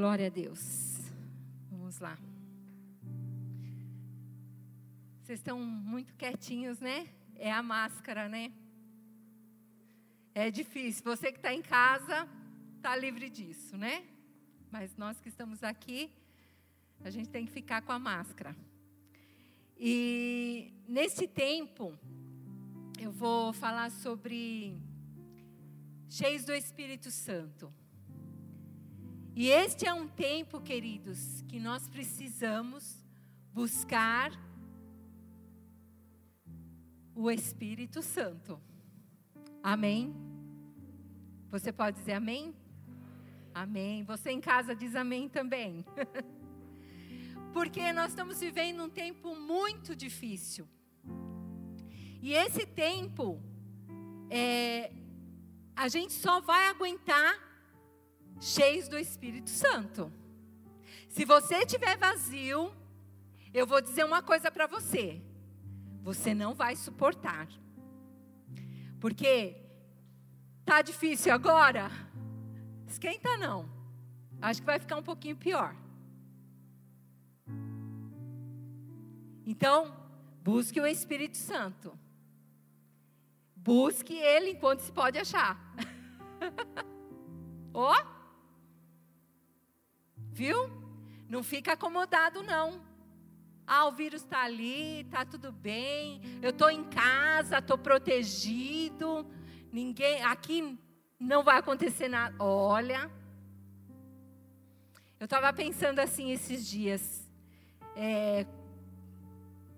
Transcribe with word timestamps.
Glória 0.00 0.28
a 0.28 0.30
Deus. 0.30 1.12
Vamos 1.70 2.00
lá. 2.00 2.18
Vocês 5.20 5.38
estão 5.40 5.58
muito 5.60 6.14
quietinhos, 6.14 6.80
né? 6.80 7.06
É 7.36 7.52
a 7.52 7.62
máscara, 7.62 8.26
né? 8.26 8.50
É 10.34 10.50
difícil. 10.50 11.04
Você 11.04 11.30
que 11.30 11.36
está 11.36 11.52
em 11.52 11.60
casa 11.60 12.26
está 12.78 12.96
livre 12.96 13.28
disso, 13.28 13.76
né? 13.76 14.02
Mas 14.70 14.96
nós 14.96 15.20
que 15.20 15.28
estamos 15.28 15.62
aqui, 15.62 16.10
a 17.04 17.10
gente 17.10 17.28
tem 17.28 17.44
que 17.44 17.52
ficar 17.52 17.82
com 17.82 17.92
a 17.92 17.98
máscara. 17.98 18.56
E 19.78 20.72
nesse 20.88 21.28
tempo, 21.28 21.92
eu 22.98 23.12
vou 23.12 23.52
falar 23.52 23.90
sobre 23.90 24.80
cheios 26.08 26.46
do 26.46 26.54
Espírito 26.54 27.10
Santo. 27.10 27.70
E 29.42 29.48
este 29.48 29.86
é 29.86 29.94
um 29.94 30.06
tempo, 30.06 30.60
queridos, 30.60 31.40
que 31.48 31.58
nós 31.58 31.88
precisamos 31.88 33.02
buscar 33.54 34.30
o 37.14 37.30
Espírito 37.30 38.02
Santo. 38.02 38.60
Amém? 39.62 40.14
Você 41.48 41.72
pode 41.72 41.96
dizer 42.00 42.12
amém? 42.12 42.54
Amém. 43.54 44.04
Você 44.04 44.30
em 44.30 44.42
casa 44.42 44.76
diz 44.76 44.94
amém 44.94 45.26
também. 45.26 45.86
Porque 47.54 47.94
nós 47.94 48.10
estamos 48.10 48.40
vivendo 48.40 48.84
um 48.84 48.90
tempo 48.90 49.34
muito 49.34 49.96
difícil. 49.96 50.68
E 52.20 52.34
esse 52.34 52.66
tempo, 52.66 53.40
é, 54.28 54.92
a 55.74 55.88
gente 55.88 56.12
só 56.12 56.42
vai 56.42 56.66
aguentar 56.66 57.49
cheios 58.40 58.88
do 58.88 58.98
Espírito 58.98 59.50
Santo. 59.50 60.12
Se 61.08 61.24
você 61.24 61.58
estiver 61.58 61.96
vazio, 61.98 62.72
eu 63.52 63.66
vou 63.66 63.80
dizer 63.80 64.04
uma 64.04 64.22
coisa 64.22 64.50
para 64.50 64.66
você 64.66 65.22
você 66.02 66.34
não 66.34 66.54
vai 66.54 66.76
suportar. 66.76 67.48
Porque 68.98 69.56
tá 70.64 70.82
difícil 70.82 71.32
agora? 71.32 71.90
Esquenta 72.86 73.36
não. 73.36 73.68
Acho 74.40 74.60
que 74.60 74.66
vai 74.66 74.78
ficar 74.78 74.96
um 74.96 75.02
pouquinho 75.02 75.36
pior. 75.36 75.74
Então, 79.46 79.94
busque 80.42 80.80
o 80.80 80.86
Espírito 80.86 81.36
Santo. 81.36 81.98
Busque 83.54 84.14
ele 84.14 84.50
enquanto 84.50 84.80
se 84.80 84.92
pode 84.92 85.18
achar. 85.18 85.58
Ó. 87.74 87.92
oh? 87.94 88.19
Viu? 90.40 90.70
Não 91.28 91.42
fica 91.42 91.74
acomodado 91.74 92.42
não. 92.42 92.80
Ah, 93.66 93.84
o 93.84 93.92
vírus 93.92 94.22
está 94.22 94.42
ali, 94.42 95.02
está 95.02 95.22
tudo 95.22 95.52
bem. 95.52 96.22
Eu 96.40 96.48
estou 96.48 96.70
em 96.70 96.82
casa, 96.82 97.58
estou 97.58 97.76
protegido. 97.76 99.26
Ninguém, 99.70 100.22
aqui 100.22 100.78
não 101.18 101.44
vai 101.44 101.58
acontecer 101.58 102.08
nada. 102.08 102.34
Olha, 102.42 103.10
eu 105.18 105.26
estava 105.26 105.52
pensando 105.52 105.98
assim 105.98 106.30
esses 106.30 106.66
dias. 106.66 107.30
É, 107.94 108.46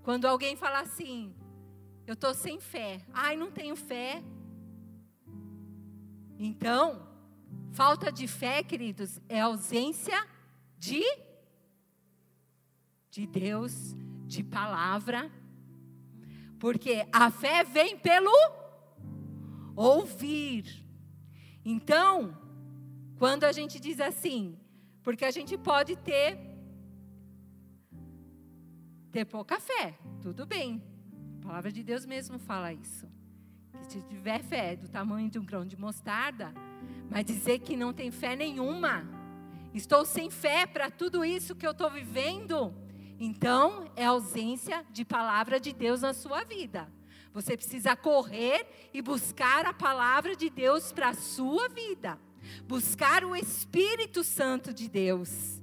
quando 0.05 0.27
alguém 0.27 0.55
fala 0.55 0.79
assim, 0.79 1.35
eu 2.07 2.15
estou 2.15 2.33
sem 2.35 2.61
fé. 2.61 3.05
Ai, 3.13 3.37
não 3.37 3.51
tenho 3.51 3.75
fé. 3.75 4.23
Então, 6.39 7.05
falta 7.73 8.13
de 8.13 8.29
fé, 8.29 8.63
queridos, 8.63 9.21
é 9.29 9.41
ausência 9.41 10.25
de 10.83 11.05
de 13.09 13.27
Deus, 13.27 13.95
de 14.27 14.43
palavra. 14.43 15.31
Porque 16.59 17.07
a 17.13 17.31
fé 17.31 17.63
vem 17.63 17.97
pelo 17.97 18.33
ouvir. 19.77 20.65
Então, 21.65 22.37
quando 23.17 23.45
a 23.45 23.53
gente 23.53 23.79
diz 23.79 24.01
assim, 24.01 24.59
porque 25.03 25.25
a 25.25 25.31
gente 25.31 25.57
pode 25.57 25.95
ter 25.95 26.39
ter 29.13 29.27
pouca 29.27 29.61
fé, 29.61 29.99
tudo 30.23 30.47
bem. 30.47 30.83
A 31.39 31.47
palavra 31.47 31.71
de 31.71 31.83
Deus 31.85 32.07
mesmo 32.07 32.39
fala 32.39 32.73
isso. 32.73 33.07
Que 33.79 33.93
se 33.93 34.03
tiver 34.03 34.43
fé 34.43 34.75
do 34.75 34.89
tamanho 34.89 35.29
de 35.31 35.39
um 35.39 35.45
grão 35.45 35.67
de 35.67 35.77
mostarda, 35.77 36.53
mas 37.11 37.27
dizer 37.27 37.59
que 37.59 37.77
não 37.77 37.93
tem 37.93 38.11
fé 38.11 38.35
nenhuma, 38.35 39.22
estou 39.75 40.05
sem 40.05 40.31
fé 40.31 40.67
para 40.67 40.91
tudo 40.91 41.25
isso 41.25 41.55
que 41.55 41.67
eu 41.67 41.73
estou 41.73 41.91
vivendo, 41.91 42.75
então, 43.25 43.89
é 43.95 44.05
ausência 44.05 44.85
de 44.91 45.05
palavra 45.05 45.61
de 45.61 45.73
Deus 45.73 46.03
na 46.03 46.13
sua 46.13 46.43
vida. 46.43 46.93
Você 47.33 47.57
precisa 47.57 47.95
correr 47.95 48.67
e 48.93 49.01
buscar 49.01 49.65
a 49.65 49.73
palavra 49.73 50.35
de 50.35 50.51
Deus 50.51 50.91
para 50.91 51.11
a 51.11 51.15
sua 51.15 51.69
vida. 51.69 52.19
Buscar 52.65 53.25
o 53.25 53.37
Espírito 53.37 54.25
Santo 54.25 54.75
de 54.75 54.89
Deus. 54.89 55.62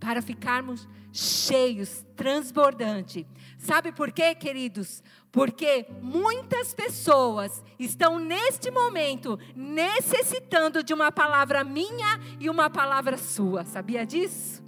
Para 0.00 0.22
ficarmos 0.22 0.88
cheios, 1.12 2.04
transbordante. 2.16 3.26
Sabe 3.58 3.92
por 3.92 4.10
quê, 4.10 4.34
queridos? 4.34 5.02
Porque 5.30 5.86
muitas 6.00 6.74
pessoas 6.74 7.62
estão 7.78 8.18
neste 8.18 8.70
momento 8.70 9.38
necessitando 9.54 10.82
de 10.82 10.94
uma 10.94 11.12
palavra 11.12 11.62
minha 11.62 12.18
e 12.40 12.48
uma 12.48 12.70
palavra 12.70 13.18
sua. 13.18 13.64
Sabia 13.64 14.06
disso? 14.06 14.60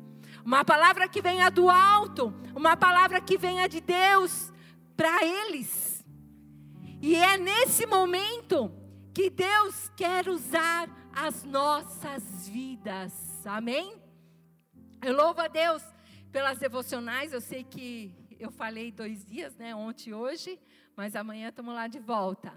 uma 0.45 0.65
palavra 0.65 1.09
que 1.09 1.23
venha 1.23 1.51
do 1.51 1.71
alto, 1.71 2.35
uma 2.55 2.77
palavra 2.77 3.21
que 3.21 3.39
venha 3.39 3.69
de 3.69 3.81
Deus 3.81 4.53
para 4.97 5.25
eles. 5.25 6.05
E 7.01 7.15
é 7.15 7.37
nesse 7.37 7.87
momento 7.87 8.73
que 9.15 9.31
Deus 9.31 9.91
quer 9.97 10.29
usar 10.29 10.89
as 11.15 11.45
nossas 11.45 12.49
vidas. 12.49 13.13
Amém? 13.45 14.02
Eu 15.05 15.17
louvo 15.17 15.41
a 15.41 15.49
Deus 15.49 15.83
pelas 16.31 16.61
devocionais. 16.61 17.33
Eu 17.33 17.41
sei 17.41 17.65
que 17.65 18.15
eu 18.39 18.53
falei 18.53 18.93
dois 18.93 19.27
dias, 19.27 19.57
né? 19.57 19.75
Ontem 19.75 20.11
e 20.11 20.15
hoje, 20.15 20.61
mas 20.95 21.17
amanhã 21.17 21.49
estamos 21.49 21.75
lá 21.75 21.89
de 21.89 21.99
volta. 21.99 22.55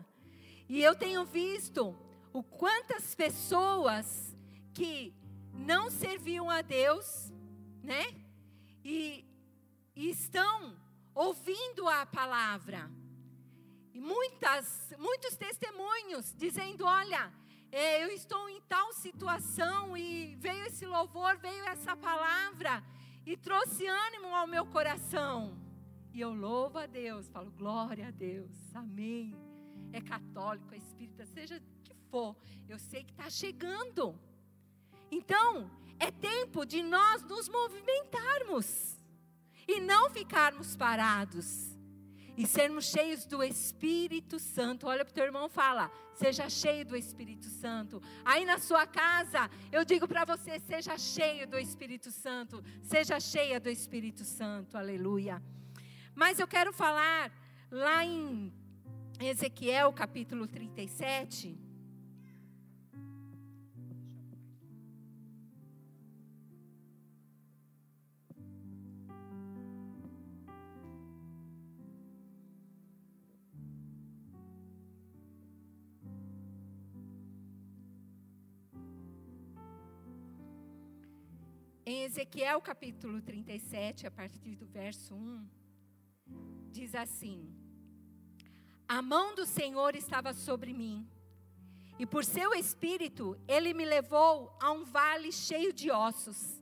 E 0.69 0.79
eu 0.79 0.94
tenho 0.94 1.25
visto 1.25 1.97
o 2.31 2.44
quantas 2.44 3.16
pessoas 3.16 4.38
que 4.75 5.11
não 5.51 5.89
serviam 5.89 6.47
a 6.47 6.61
Deus, 6.61 7.33
né? 7.81 8.06
E, 8.83 9.25
e 9.95 10.12
estão 10.12 10.77
ouvindo 11.16 11.88
a 11.88 12.06
palavra. 12.06 12.91
E 13.91 14.00
muitas, 14.00 14.94
muitos 15.00 15.35
testemunhos 15.35 16.31
dizendo: 16.38 16.85
olha, 16.85 17.33
eu 17.78 18.09
estou 18.09 18.47
em 18.50 18.62
tal 18.62 18.94
situação 18.94 19.97
e 19.97 20.36
veio 20.36 20.66
esse 20.66 20.86
louvor, 20.86 21.38
veio 21.38 21.66
essa 21.66 21.94
palavra 21.96 22.81
e 23.25 23.36
trouxe 23.36 23.86
ânimo 23.86 24.28
ao 24.34 24.47
meu 24.47 24.66
coração. 24.66 25.58
E 26.13 26.22
eu 26.22 26.34
louvo 26.34 26.78
a 26.78 26.86
Deus, 26.86 27.28
falo 27.28 27.52
glória 27.52 28.08
a 28.08 28.12
Deus, 28.12 28.74
amém. 28.74 29.36
É 29.91 30.00
católico, 30.00 30.74
é 30.74 30.78
espírita, 30.78 31.25
seja 31.25 31.62
que 31.84 31.94
for, 32.09 32.38
eu 32.69 32.80
sei 32.80 33.03
que 33.03 33.12
está 33.12 33.30
chegando. 33.30 34.18
Então, 35.12 35.69
é 36.00 36.09
tempo 36.09 36.66
de 36.66 36.81
nós 36.81 37.24
nos 37.24 37.50
movimentarmos 37.50 38.97
e 39.68 39.81
não 39.81 40.09
ficarmos 40.09 40.78
parados. 40.78 41.75
E 42.38 42.46
sermos 42.46 42.85
cheios 42.85 43.25
do 43.25 43.44
Espírito 43.44 44.40
Santo. 44.40 44.88
Olha 44.88 45.06
para 45.06 45.12
o 45.12 45.16
teu 45.16 45.23
irmão 45.23 45.47
fala, 45.47 45.90
seja 46.13 46.50
cheio 46.50 46.85
do 46.85 46.96
Espírito 46.96 47.46
Santo. 47.46 48.01
Aí 48.23 48.46
na 48.46 48.57
sua 48.57 48.85
casa, 48.85 49.50
eu 49.72 49.85
digo 49.85 50.07
para 50.07 50.25
você, 50.25 50.59
seja 50.59 50.97
cheio 50.97 51.48
do 51.48 51.57
Espírito 51.57 52.12
Santo. 52.12 52.63
Seja 52.81 53.19
cheia 53.19 53.60
do 53.60 53.69
Espírito 53.69 54.24
Santo. 54.24 54.77
Aleluia. 54.77 55.42
Mas 56.13 56.39
eu 56.39 56.48
quero 56.48 56.74
falar 56.74 57.31
lá 57.71 58.06
em 58.06 58.54
Ezequiel 59.19 59.92
capítulo 59.94 60.48
37. 60.48 61.64
Em 81.95 82.03
Ezequiel 82.03 82.59
capítulo 82.59 83.21
37, 83.21 84.06
a 84.06 84.12
partir 84.12 84.57
do 84.57 84.65
verso 84.65 85.15
1, 85.15 85.47
diz 86.69 86.94
assim: 86.94 87.50
A 88.86 89.01
mão 89.01 89.33
do 89.33 89.45
Senhor 89.45 89.95
estava 89.95 90.33
sobre 90.33 90.74
mim, 90.74 91.07
e 91.97 92.06
por 92.06 92.25
seu 92.25 92.53
espírito 92.53 93.39
ele 93.47 93.74
me 93.74 93.86
levou 93.86 94.53
a 94.62 94.74
um 94.74 94.83
vale 94.83 95.31
cheio 95.31 95.71
de 95.71 95.89
ossos. 95.89 96.62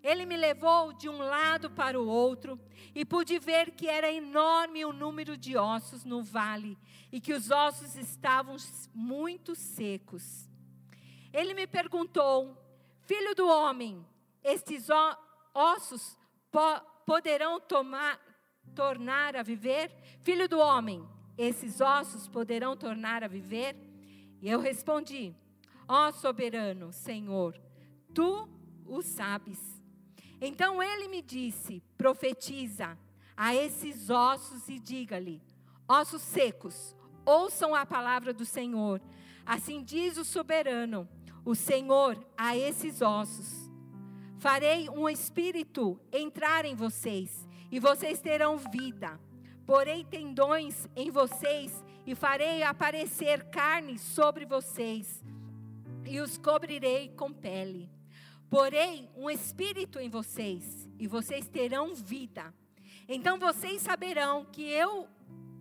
Ele 0.00 0.24
me 0.24 0.36
levou 0.36 0.92
de 0.92 1.08
um 1.08 1.18
lado 1.18 1.68
para 1.72 2.00
o 2.00 2.06
outro 2.06 2.56
e 2.94 3.04
pude 3.04 3.36
ver 3.40 3.72
que 3.72 3.88
era 3.88 4.12
enorme 4.12 4.84
o 4.84 4.92
número 4.92 5.36
de 5.36 5.56
ossos 5.56 6.04
no 6.04 6.22
vale 6.22 6.78
e 7.10 7.20
que 7.20 7.32
os 7.32 7.50
ossos 7.50 7.96
estavam 7.96 8.54
muito 8.94 9.56
secos. 9.56 10.48
Ele 11.32 11.52
me 11.52 11.66
perguntou: 11.66 12.56
Filho 13.02 13.34
do 13.34 13.48
homem, 13.48 14.06
estes 14.52 14.88
ossos 15.54 16.18
po 16.50 16.80
poderão 17.06 17.58
tomar, 17.58 18.20
tornar 18.74 19.34
a 19.36 19.42
viver? 19.42 19.90
Filho 20.22 20.48
do 20.48 20.58
homem, 20.58 21.06
esses 21.36 21.80
ossos 21.80 22.28
poderão 22.28 22.76
tornar 22.76 23.24
a 23.24 23.28
viver? 23.28 23.76
E 24.40 24.48
eu 24.48 24.60
respondi: 24.60 25.34
Ó 25.86 26.10
soberano 26.12 26.92
Senhor, 26.92 27.58
tu 28.14 28.48
o 28.86 29.02
sabes. 29.02 29.82
Então 30.40 30.82
ele 30.82 31.08
me 31.08 31.22
disse: 31.22 31.82
profetiza 31.96 32.98
a 33.36 33.54
esses 33.54 34.10
ossos 34.10 34.68
e 34.68 34.78
diga-lhe: 34.78 35.42
ossos 35.88 36.22
secos, 36.22 36.94
ouçam 37.24 37.74
a 37.74 37.84
palavra 37.86 38.32
do 38.32 38.44
Senhor. 38.44 39.00
Assim 39.46 39.82
diz 39.82 40.18
o 40.18 40.24
soberano, 40.24 41.08
o 41.44 41.54
Senhor, 41.54 42.22
a 42.36 42.56
esses 42.56 43.00
ossos: 43.00 43.67
farei 44.38 44.88
um 44.88 45.08
espírito 45.08 46.00
entrar 46.12 46.64
em 46.64 46.74
vocês, 46.74 47.46
e 47.70 47.78
vocês 47.78 48.20
terão 48.20 48.56
vida. 48.56 49.20
Porei 49.66 50.04
tendões 50.04 50.88
em 50.96 51.10
vocês 51.10 51.84
e 52.06 52.14
farei 52.14 52.62
aparecer 52.62 53.44
carne 53.50 53.98
sobre 53.98 54.46
vocês, 54.46 55.22
e 56.06 56.20
os 56.20 56.38
cobrirei 56.38 57.10
com 57.10 57.32
pele. 57.32 57.90
Porém, 58.48 59.10
um 59.14 59.28
espírito 59.28 59.98
em 59.98 60.08
vocês, 60.08 60.88
e 60.98 61.06
vocês 61.06 61.46
terão 61.48 61.94
vida. 61.94 62.54
Então 63.06 63.38
vocês 63.38 63.82
saberão 63.82 64.46
que 64.46 64.62
eu 64.62 65.06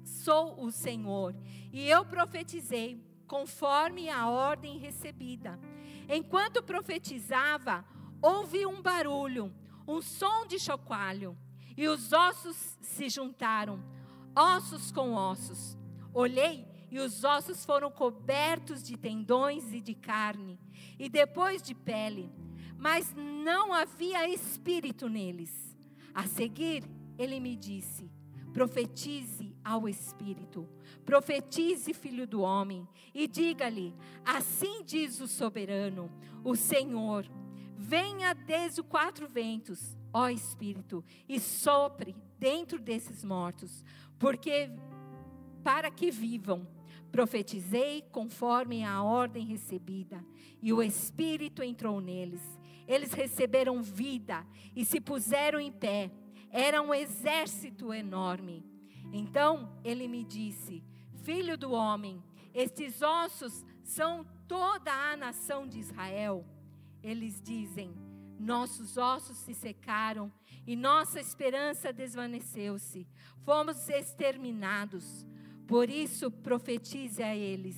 sou 0.05 0.63
o 0.63 0.71
Senhor, 0.71 1.35
e 1.73 1.89
eu 1.89 2.05
profetizei 2.05 3.03
conforme 3.27 4.09
a 4.09 4.29
ordem 4.29 4.77
recebida. 4.77 5.59
Enquanto 6.07 6.63
profetizava, 6.63 7.83
ouvi 8.21 8.65
um 8.65 8.81
barulho, 8.81 9.53
um 9.87 10.01
som 10.01 10.45
de 10.45 10.59
chocalho, 10.59 11.37
e 11.75 11.87
os 11.87 12.11
ossos 12.11 12.77
se 12.81 13.09
juntaram, 13.09 13.83
ossos 14.35 14.91
com 14.91 15.13
ossos. 15.13 15.77
Olhei 16.13 16.65
e 16.89 16.99
os 16.99 17.23
ossos 17.23 17.65
foram 17.65 17.91
cobertos 17.91 18.81
de 18.81 18.97
tendões 18.97 19.73
e 19.73 19.81
de 19.81 19.93
carne, 19.93 20.59
e 20.97 21.09
depois 21.09 21.61
de 21.61 21.75
pele 21.75 22.31
mas 22.77 23.13
não 23.15 23.73
havia 23.73 24.29
espírito 24.29 25.09
neles. 25.09 25.75
A 26.13 26.23
seguir, 26.27 26.83
ele 27.17 27.39
me 27.39 27.55
disse: 27.55 28.09
profetize 28.53 29.55
ao 29.63 29.89
espírito, 29.89 30.67
profetize, 31.03 31.93
filho 31.93 32.27
do 32.27 32.41
homem, 32.41 32.87
e 33.13 33.27
diga-lhe: 33.27 33.95
assim 34.23 34.83
diz 34.83 35.19
o 35.19 35.27
soberano, 35.27 36.11
o 36.43 36.55
Senhor. 36.55 37.25
Venha 37.77 38.33
desde 38.33 38.81
os 38.81 38.87
quatro 38.87 39.27
ventos, 39.27 39.95
ó 40.11 40.29
Espírito, 40.29 41.03
e 41.29 41.39
sopre 41.39 42.15
dentro 42.39 42.79
desses 42.79 43.23
mortos, 43.23 43.83
porque 44.17 44.69
para 45.63 45.91
que 45.91 46.11
vivam. 46.11 46.67
Profetizei 47.11 48.03
conforme 48.11 48.83
a 48.83 49.01
ordem 49.01 49.45
recebida, 49.45 50.23
e 50.61 50.73
o 50.73 50.83
Espírito 50.83 51.63
entrou 51.63 52.01
neles 52.01 52.41
eles 52.87 53.11
receberam 53.11 53.83
vida 53.83 54.47
e 54.75 54.85
se 54.85 55.01
puseram 55.01 55.59
em 55.59 55.71
pé. 55.71 56.09
Era 56.49 56.81
um 56.81 56.93
exército 56.93 57.93
enorme. 57.93 58.63
Então 59.11 59.77
ele 59.83 60.07
me 60.07 60.23
disse: 60.23 60.83
Filho 61.23 61.57
do 61.57 61.71
homem, 61.71 62.23
estes 62.53 63.01
ossos 63.01 63.65
são 63.83 64.25
toda 64.47 64.91
a 64.91 65.17
nação 65.17 65.67
de 65.67 65.79
Israel. 65.79 66.45
Eles 67.07 67.41
dizem: 67.41 67.93
Nossos 68.39 68.97
ossos 68.97 69.37
se 69.37 69.53
secaram 69.53 70.31
e 70.65 70.75
nossa 70.75 71.19
esperança 71.19 71.93
desvaneceu-se. 71.93 73.07
Fomos 73.43 73.87
exterminados. 73.89 75.25
Por 75.67 75.89
isso, 75.89 76.31
profetize 76.31 77.21
a 77.23 77.35
eles 77.35 77.77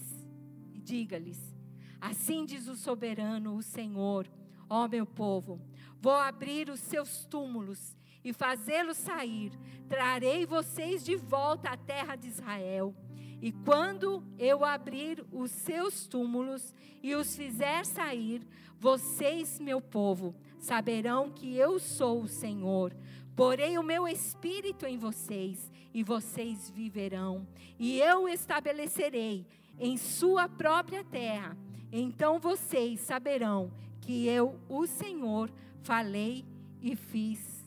e 0.74 0.80
diga-lhes: 0.80 1.56
Assim 2.00 2.46
diz 2.46 2.68
o 2.68 2.76
soberano, 2.76 3.56
o 3.56 3.62
Senhor 3.62 4.28
Ó 4.70 4.88
meu 4.88 5.06
povo, 5.06 5.60
vou 6.00 6.14
abrir 6.14 6.70
os 6.70 6.80
seus 6.80 7.26
túmulos 7.26 7.98
e 8.24 8.31
fazê-los 8.31 8.98
sair. 8.98 9.52
Trarei 9.88 10.46
vocês 10.46 11.04
de 11.04 11.16
volta 11.16 11.72
à 11.72 11.78
terra 11.78 12.16
de 12.16 12.28
Israel. 12.28 12.94
E 13.41 13.51
quando 13.51 14.24
eu 14.38 14.65
abrir 14.65 15.25
os 15.31 15.51
seus 15.51 16.06
túmulos 16.07 16.74
e 17.01 17.15
os 17.15 17.36
fizer 17.36 17.86
sair, 17.86 18.45
vocês, 18.80 19.59
meu 19.59 19.80
povo, 19.80 20.36
saberão 20.59 21.30
que 21.31 21.56
eu 21.56 21.80
sou 21.80 22.21
o 22.21 22.27
Senhor. 22.27 22.95
Porei 23.36 23.77
o 23.77 23.83
meu 23.83 24.07
espírito 24.07 24.86
em 24.86 24.97
vocês 24.97 25.71
e 25.94 26.03
vocês 26.03 26.69
viverão. 26.69 27.47
E 27.77 28.00
eu 28.00 28.27
estabelecerei 28.27 29.45
em 29.80 29.95
sua 29.97 30.50
própria 30.50 31.03
terra. 31.03 31.57
Então 31.92 32.39
vocês 32.39 33.00
saberão 33.00 33.71
que 34.01 34.27
eu, 34.27 34.59
o 34.68 34.85
Senhor, 34.85 35.50
falei 35.81 36.45
e 36.81 36.95
fiz. 36.95 37.65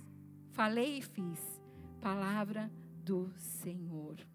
Falei 0.50 0.98
e 0.98 1.02
fiz. 1.02 1.40
Palavra 2.00 2.70
do 3.02 3.32
Senhor. 3.38 4.31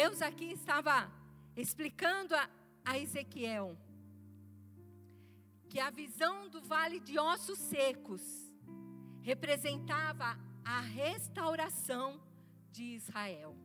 Deus 0.00 0.22
aqui 0.22 0.52
estava 0.52 1.10
explicando 1.56 2.32
a, 2.32 2.48
a 2.84 2.96
Ezequiel 2.96 3.76
que 5.68 5.80
a 5.80 5.90
visão 5.90 6.48
do 6.48 6.60
vale 6.62 7.00
de 7.00 7.18
ossos 7.18 7.58
secos 7.58 8.22
representava 9.22 10.38
a 10.64 10.80
restauração 10.82 12.22
de 12.70 12.84
Israel. 12.94 13.56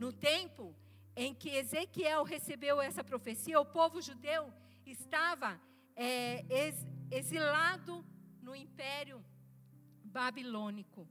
No 0.00 0.12
tempo 0.12 0.74
em 1.14 1.32
que 1.32 1.48
Ezequiel 1.48 2.24
recebeu 2.24 2.80
essa 2.80 3.04
profecia, 3.04 3.60
o 3.60 3.64
povo 3.64 4.02
judeu 4.02 4.52
estava 4.84 5.60
é, 5.94 6.44
exilado 7.12 8.04
no 8.42 8.52
império 8.52 9.24
babilônico. 10.02 11.06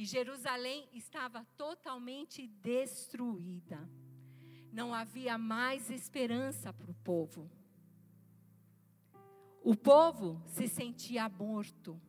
E 0.00 0.06
Jerusalém 0.06 0.88
estava 0.94 1.44
totalmente 1.58 2.46
destruída. 2.46 3.86
Não 4.72 4.94
havia 4.94 5.36
mais 5.36 5.90
esperança 5.90 6.72
para 6.72 6.90
o 6.90 6.94
povo. 6.94 7.50
O 9.62 9.76
povo 9.76 10.42
se 10.46 10.66
sentia 10.68 11.28
morto, 11.28 12.00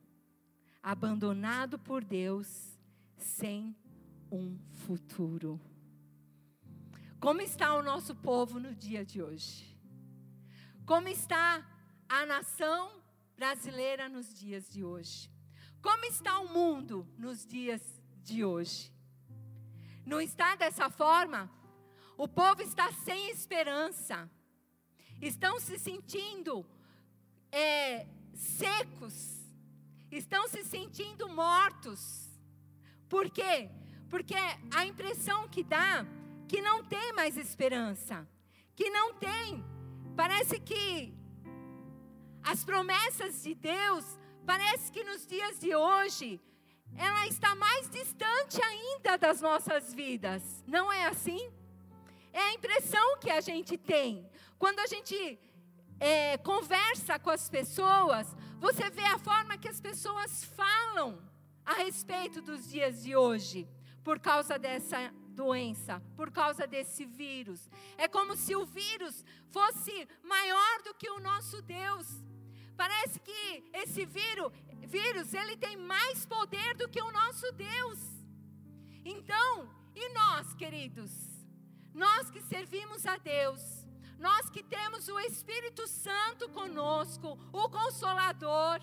abandonado 0.81 1.77
por 1.77 2.01
Deus, 2.01 2.79
sem 3.17 3.75
um 4.31 4.57
futuro. 4.74 5.60
Como 7.19 7.41
está 7.41 7.75
o 7.75 7.83
nosso 7.83 8.15
povo 8.15 8.57
no 8.57 8.74
dia 8.74 9.03
de 9.03 9.21
hoje? 9.21 9.77
Como 10.86 11.10
está 11.10 11.69
a 12.07 12.25
nação 12.25 13.03
brasileira 13.36 14.07
nos 14.07 14.33
dias 14.33 14.69
de 14.69 14.81
hoje? 14.81 15.30
Como 15.81 16.05
está 16.05 16.39
o 16.39 16.50
mundo 16.50 17.07
nos 17.17 17.45
dias 17.45 17.81
de 18.23 18.43
hoje? 18.45 18.93
Não 20.05 20.21
está 20.21 20.55
dessa 20.55 20.89
forma? 20.89 21.50
O 22.17 22.27
povo 22.27 22.61
está 22.61 22.91
sem 22.91 23.29
esperança, 23.29 24.29
estão 25.21 25.59
se 25.59 25.79
sentindo 25.79 26.65
é, 27.51 28.07
secos, 28.33 29.45
estão 30.11 30.47
se 30.47 30.63
sentindo 30.63 31.27
mortos. 31.29 32.29
Por 33.09 33.29
quê? 33.29 33.69
Porque 34.09 34.35
a 34.75 34.85
impressão 34.85 35.47
que 35.50 35.63
dá 35.63 36.05
que 36.47 36.61
não 36.61 36.83
tem 36.83 37.13
mais 37.13 37.38
esperança, 37.38 38.27
que 38.75 38.89
não 38.89 39.13
tem 39.13 39.63
Parece 40.15 40.59
que 40.59 41.13
as 42.43 42.63
promessas 42.63 43.43
de 43.43 43.55
Deus, 43.55 44.05
parece 44.45 44.91
que 44.91 45.03
nos 45.03 45.25
dias 45.25 45.60
de 45.60 45.75
hoje, 45.75 46.39
ela 46.98 47.27
está 47.27 47.55
mais 47.55 47.89
distante 47.89 48.62
ainda 48.63 49.17
das 49.17 49.41
nossas 49.41 49.93
vidas. 49.93 50.63
Não 50.67 50.91
é 50.91 51.05
assim? 51.05 51.51
É 52.33 52.39
a 52.39 52.53
impressão 52.53 53.17
que 53.19 53.29
a 53.29 53.41
gente 53.41 53.77
tem. 53.77 54.29
Quando 54.57 54.79
a 54.79 54.88
gente 54.88 55.39
é, 56.00 56.38
conversa 56.38 57.19
com 57.19 57.29
as 57.29 57.50
pessoas, 57.50 58.36
você 58.60 58.89
vê 58.89 59.03
a 59.03 59.17
forma 59.17 59.57
que 59.57 59.67
as 59.67 59.79
pessoas 59.79 60.43
falam 60.43 61.21
a 61.65 61.74
respeito 61.74 62.41
dos 62.41 62.69
dias 62.69 63.03
de 63.03 63.15
hoje, 63.15 63.67
por 64.03 64.19
causa 64.19 64.57
dessa 64.57 65.13
doença, 65.29 66.01
por 66.15 66.31
causa 66.31 66.67
desse 66.67 67.05
vírus. 67.05 67.69
É 67.98 68.07
como 68.07 68.36
se 68.36 68.55
o 68.55 68.65
vírus 68.65 69.24
fosse 69.50 70.07
maior 70.24 70.81
do 70.83 70.93
que 70.93 71.10
o 71.10 71.19
nosso 71.19 71.62
Deus. 71.62 72.07
Parece 72.81 73.19
que 73.19 73.63
esse 73.73 74.03
vírus, 74.05 74.51
vírus, 74.88 75.35
ele 75.35 75.55
tem 75.55 75.77
mais 75.77 76.25
poder 76.25 76.73
do 76.73 76.89
que 76.89 77.00
o 77.00 77.11
nosso 77.11 77.51
Deus. 77.51 78.00
Então, 79.05 79.69
e 79.93 80.09
nós, 80.09 80.55
queridos? 80.55 81.11
Nós 81.93 82.31
que 82.31 82.41
servimos 82.41 83.05
a 83.05 83.17
Deus, 83.17 83.61
nós 84.17 84.50
que 84.50 84.63
temos 84.63 85.07
o 85.09 85.19
Espírito 85.19 85.85
Santo 85.88 86.50
conosco, 86.50 87.38
o 87.53 87.69
Consolador, 87.69 88.79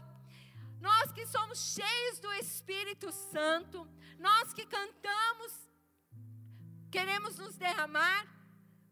nós 0.81 1.11
que 1.11 1.26
somos 1.26 1.59
cheios 1.75 2.21
do 2.21 2.33
Espírito 2.35 3.11
Santo, 3.11 3.85
nós 4.21 4.55
que 4.55 4.64
cantamos, 4.64 5.52
queremos 6.88 7.37
nos 7.37 7.57
derramar 7.57 8.23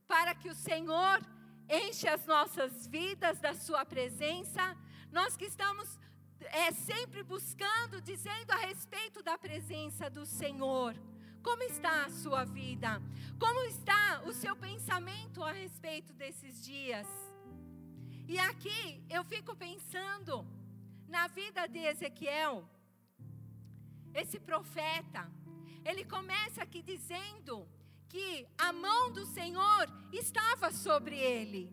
para 0.09 0.35
que 0.35 0.49
o 0.49 0.55
Senhor 0.69 1.21
enche 1.69 2.09
as 2.09 2.27
nossas 2.27 2.89
vidas 2.89 3.39
da 3.39 3.55
Sua 3.55 3.85
presença, 3.85 4.77
nós 5.11 5.37
que 5.37 5.45
estamos 5.45 5.99
é, 6.41 6.73
sempre 6.73 7.23
buscando, 7.23 8.01
dizendo 8.01 8.51
a 8.53 8.57
respeito 8.57 9.23
da 9.23 9.37
presença 9.39 10.09
do 10.11 10.25
Senhor. 10.27 10.95
Como 11.43 11.63
está 11.63 12.07
a 12.07 12.11
sua 12.11 12.45
vida? 12.45 13.01
Como 13.39 13.61
está 13.65 14.23
o 14.27 14.33
seu 14.33 14.57
pensamento 14.57 15.43
a 15.43 15.53
respeito 15.53 16.13
desses 16.13 16.65
dias? 16.65 17.07
E 18.29 18.39
aqui 18.39 19.05
eu 19.09 19.25
fico 19.25 19.55
pensando 19.55 20.45
na 21.09 21.29
vida 21.29 21.67
de 21.69 21.79
Ezequiel, 21.79 22.69
esse 24.13 24.41
profeta. 24.41 25.31
Ele 25.85 26.05
começa 26.05 26.63
aqui 26.63 26.83
dizendo 26.83 27.69
que 28.09 28.47
a 28.59 28.73
mão 28.73 29.13
do 29.13 29.25
Senhor 29.27 29.89
estava 30.13 30.73
sobre 30.73 31.17
ele. 31.17 31.73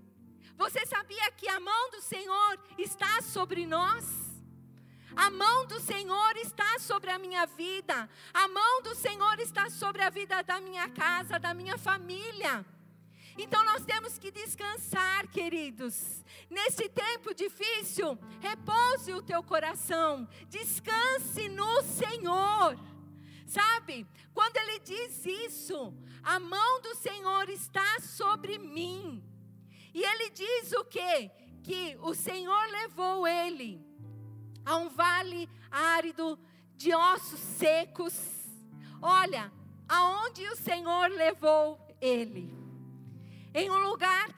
Você 0.58 0.86
sabia 0.86 1.32
que 1.32 1.48
a 1.48 1.60
mão 1.60 1.92
do 1.92 2.02
Senhor 2.02 2.60
está 2.78 3.22
sobre 3.22 3.66
nós? 3.66 4.24
A 5.16 5.30
mão 5.30 5.66
do 5.68 5.80
Senhor 5.80 6.38
está 6.38 6.80
sobre 6.80 7.12
a 7.12 7.20
minha 7.20 7.46
vida. 7.46 8.10
A 8.34 8.48
mão 8.48 8.82
do 8.82 8.96
Senhor 8.96 9.40
está 9.40 9.70
sobre 9.70 10.02
a 10.02 10.10
vida 10.10 10.42
da 10.42 10.60
minha 10.60 10.90
casa, 10.90 11.40
da 11.40 11.54
minha 11.54 11.78
família. 11.78 12.66
Então 13.38 13.64
nós 13.64 13.84
temos 13.84 14.18
que 14.20 14.32
descansar, 14.32 15.28
queridos. 15.28 16.24
Nesse 16.50 16.88
tempo 16.90 17.34
difícil, 17.34 18.18
repouse 18.40 19.12
o 19.12 19.22
teu 19.22 19.42
coração. 19.44 20.28
Descanse 20.50 21.50
no 21.50 21.84
Senhor. 21.84 22.78
Sabe? 23.48 24.08
Quando 24.34 24.58
ele 24.58 24.80
diz 24.80 25.26
isso, 25.26 25.94
a 26.24 26.40
mão 26.40 26.82
do 26.82 26.96
Senhor 26.96 27.50
está 27.50 28.00
sobre 28.00 28.58
mim. 28.58 29.24
E 29.94 30.04
ele 30.04 30.30
diz 30.32 30.72
o 30.74 30.84
quê? 30.86 31.32
Que 31.62 31.98
o 32.02 32.14
Senhor 32.14 32.66
levou 32.72 33.28
ele 33.28 33.86
a 34.66 34.78
um 34.78 34.90
vale 34.90 35.50
árido 35.70 36.40
de 36.76 36.94
ossos 36.94 37.40
secos. 37.40 38.14
Olha, 39.02 39.52
aonde 39.88 40.48
o 40.48 40.56
Senhor 40.56 41.10
levou 41.10 41.80
ele? 42.02 42.54
Em 43.54 43.70
um 43.70 43.88
lugar 43.88 44.30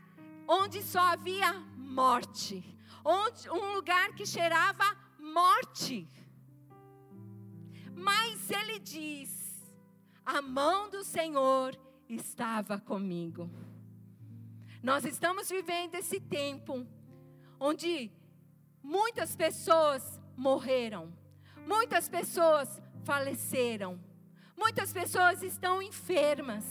onde 0.48 0.84
só 0.84 1.00
havia 1.00 1.54
morte, 1.78 2.64
onde 3.04 3.50
um 3.50 3.74
lugar 3.74 4.14
que 4.14 4.26
cheirava 4.26 4.84
morte. 5.20 6.08
Mas 7.96 8.52
ele 8.52 8.80
diz: 8.80 9.72
a 10.26 10.42
mão 10.42 10.90
do 10.90 11.04
Senhor 11.04 11.78
estava 12.10 12.78
comigo. 12.80 13.50
Nós 14.86 15.04
estamos 15.04 15.50
vivendo 15.50 15.96
esse 15.96 16.20
tempo 16.20 16.86
onde 17.60 18.12
muitas 18.84 19.36
pessoas 19.36 20.22
morreram, 20.38 21.12
muitas 21.66 22.08
pessoas 22.08 22.80
faleceram, 23.04 24.00
muitas 24.56 24.94
pessoas 24.94 25.42
estão 25.42 25.82
enfermas. 25.82 26.64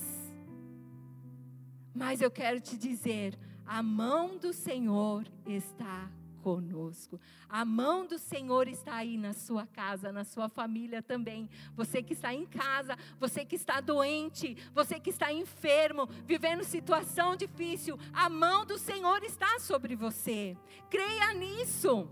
Mas 1.93 2.21
eu 2.21 2.31
quero 2.31 2.61
te 2.61 2.79
dizer, 2.79 3.37
a 3.67 3.83
mão 3.83 4.39
do 4.39 4.53
Senhor 4.53 5.27
está 5.45 6.09
conosco. 6.45 7.19
A 7.49 7.65
mão 7.65 8.07
do 8.07 8.19
Senhor 8.19 8.69
está 8.69 8.97
aí 8.97 9.17
na 9.17 9.33
sua 9.33 9.67
casa, 9.67 10.13
na 10.13 10.25
sua 10.25 10.47
família 10.47 11.03
também. 11.03 11.49
Você 11.75 12.03
que 12.03 12.13
está 12.13 12.35
em 12.35 12.45
casa, 12.45 12.99
você 13.19 13.47
que 13.47 13.57
está 13.57 13.81
doente, 13.81 14.55
você 14.75 15.01
que 15.01 15.09
está 15.09 15.33
enfermo, 15.33 16.07
vivendo 16.27 16.63
situação 16.63 17.35
difícil, 17.35 17.99
a 18.13 18.29
mão 18.29 18.67
do 18.67 18.77
Senhor 18.79 19.25
está 19.25 19.59
sobre 19.59 19.97
você. 19.97 20.55
Creia 20.91 21.33
nisso. 21.33 22.11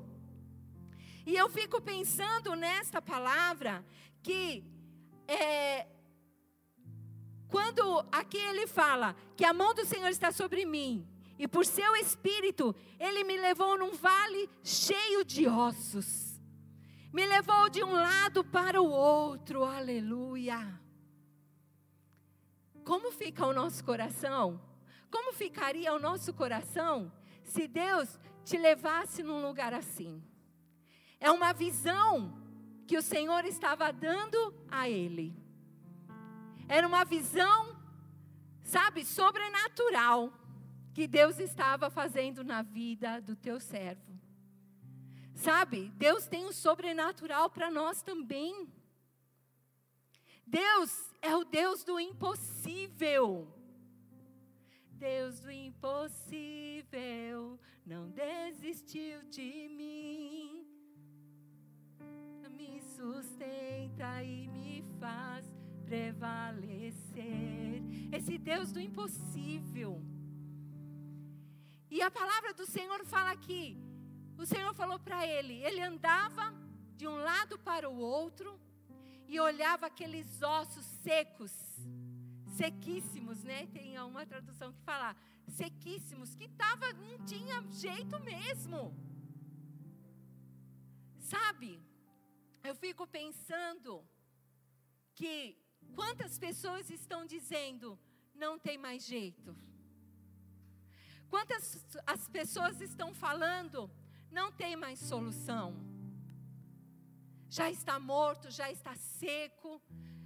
E 1.26 1.36
eu 1.36 1.50
fico 1.50 1.78
pensando 1.82 2.56
nesta 2.56 3.02
palavra 3.02 3.84
que 4.22 4.64
é, 5.28 5.86
quando 7.48 8.02
aqui 8.10 8.38
ele 8.38 8.66
fala 8.66 9.14
que 9.36 9.44
a 9.44 9.52
mão 9.52 9.74
do 9.74 9.84
Senhor 9.84 10.08
está 10.08 10.32
sobre 10.32 10.64
mim, 10.64 11.06
e 11.38 11.48
por 11.48 11.64
seu 11.64 11.96
espírito, 11.96 12.74
ele 12.98 13.24
me 13.24 13.36
levou 13.36 13.78
num 13.78 13.92
vale 13.92 14.48
cheio 14.62 15.24
de 15.24 15.46
ossos. 15.46 16.40
Me 17.12 17.26
levou 17.26 17.68
de 17.68 17.82
um 17.82 17.92
lado 17.92 18.44
para 18.44 18.80
o 18.80 18.90
outro, 18.90 19.64
aleluia. 19.64 20.80
Como 22.84 23.12
fica 23.12 23.46
o 23.46 23.52
nosso 23.52 23.84
coração? 23.84 24.60
Como 25.10 25.32
ficaria 25.32 25.92
o 25.92 25.98
nosso 25.98 26.32
coração 26.32 27.12
se 27.44 27.68
Deus 27.68 28.18
te 28.44 28.56
levasse 28.56 29.22
num 29.22 29.42
lugar 29.42 29.74
assim? 29.74 30.22
É 31.20 31.30
uma 31.30 31.52
visão 31.52 32.40
que 32.86 32.96
o 32.96 33.02
Senhor 33.02 33.44
estava 33.44 33.92
dando 33.92 34.54
a 34.70 34.88
ele. 34.88 35.36
Era 36.68 36.86
uma 36.86 37.04
visão, 37.04 37.76
sabe, 38.62 39.04
sobrenatural 39.04 40.32
que 40.92 41.06
Deus 41.06 41.38
estava 41.38 41.88
fazendo 41.90 42.44
na 42.44 42.62
vida 42.62 43.20
do 43.20 43.34
teu 43.34 43.58
servo. 43.58 44.12
Sabe, 45.34 45.90
Deus 45.96 46.26
tem 46.26 46.44
um 46.46 46.52
sobrenatural 46.52 47.48
para 47.50 47.70
nós 47.70 48.02
também. 48.02 48.68
Deus 50.46 51.10
é 51.22 51.34
o 51.34 51.44
Deus 51.44 51.82
do 51.82 51.98
impossível. 51.98 53.48
Deus 54.90 55.40
do 55.40 55.50
impossível 55.50 56.38
não 57.84 58.10
desistiu 58.10 59.22
de 59.24 59.68
mim. 59.68 60.66
Me 62.50 62.80
sustenta 62.82 64.22
e 64.22 64.46
me 64.46 64.84
faz 65.00 65.50
prevalecer. 65.86 67.82
Esse 68.12 68.38
Deus 68.38 68.70
do 68.70 68.78
impossível. 68.78 70.00
E 71.94 72.00
a 72.00 72.10
palavra 72.10 72.54
do 72.54 72.64
Senhor 72.74 73.00
fala 73.04 73.32
aqui. 73.32 73.64
O 74.42 74.46
Senhor 74.46 74.72
falou 74.72 74.98
para 74.98 75.26
ele, 75.26 75.62
ele 75.62 75.82
andava 75.82 76.44
de 76.96 77.06
um 77.06 77.16
lado 77.16 77.58
para 77.58 77.86
o 77.90 77.98
outro 77.98 78.58
e 79.28 79.38
olhava 79.38 79.84
aqueles 79.88 80.40
ossos 80.40 80.86
secos, 81.06 81.52
sequíssimos, 82.56 83.42
né? 83.42 83.66
Tem 83.74 83.98
uma 84.00 84.24
tradução 84.24 84.72
que 84.72 84.80
fala 84.90 85.14
sequíssimos, 85.46 86.34
que 86.34 86.48
tava, 86.62 86.94
não 86.94 87.18
tinha 87.26 87.60
jeito 87.70 88.18
mesmo. 88.20 88.80
Sabe? 91.18 91.78
Eu 92.64 92.74
fico 92.74 93.06
pensando 93.06 94.02
que 95.14 95.58
quantas 95.94 96.38
pessoas 96.38 96.88
estão 96.88 97.26
dizendo 97.26 97.98
não 98.34 98.58
tem 98.58 98.78
mais 98.78 99.04
jeito. 99.04 99.54
Quantas 101.32 101.64
as 102.06 102.28
pessoas 102.28 102.78
estão 102.82 103.14
falando, 103.14 103.90
não 104.30 104.52
tem 104.52 104.76
mais 104.76 104.98
solução. 104.98 105.66
Já 107.48 107.70
está 107.70 107.98
morto, 107.98 108.50
já 108.50 108.70
está 108.70 108.94
seco, 108.96 109.80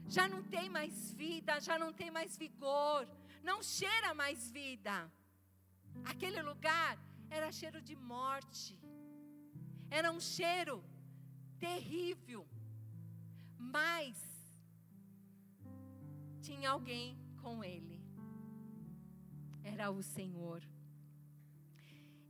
já 0.08 0.26
não 0.26 0.42
tem 0.42 0.68
mais 0.68 1.12
vida, 1.12 1.60
já 1.60 1.78
não 1.78 1.92
tem 1.92 2.10
mais 2.10 2.36
vigor, 2.36 3.06
não 3.40 3.62
cheira 3.62 4.12
mais 4.14 4.50
vida. 4.50 5.08
Aquele 6.04 6.42
lugar 6.42 6.98
era 7.30 7.52
cheiro 7.52 7.80
de 7.80 7.94
morte, 7.94 8.76
era 9.88 10.10
um 10.10 10.18
cheiro 10.18 10.82
terrível, 11.56 12.44
mas 13.56 14.16
tinha 16.42 16.70
alguém 16.70 17.16
com 17.42 17.62
ele, 17.62 18.00
era 19.62 19.88
o 19.88 20.02
Senhor. 20.02 20.60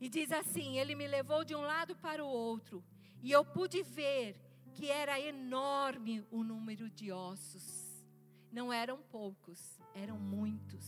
E 0.01 0.09
diz 0.09 0.31
assim: 0.33 0.79
Ele 0.79 0.95
me 0.95 1.07
levou 1.07 1.45
de 1.45 1.55
um 1.55 1.61
lado 1.61 1.97
para 1.97 2.25
o 2.25 2.29
outro, 2.29 2.85
e 3.23 3.31
eu 3.31 3.45
pude 3.45 3.83
ver 3.83 4.37
que 4.75 4.91
era 4.91 5.19
enorme 5.19 6.27
o 6.31 6.43
número 6.43 6.91
de 6.91 7.11
ossos. 7.11 8.05
Não 8.53 8.73
eram 8.73 8.99
poucos, 9.11 9.79
eram 9.95 10.19
muitos. 10.19 10.85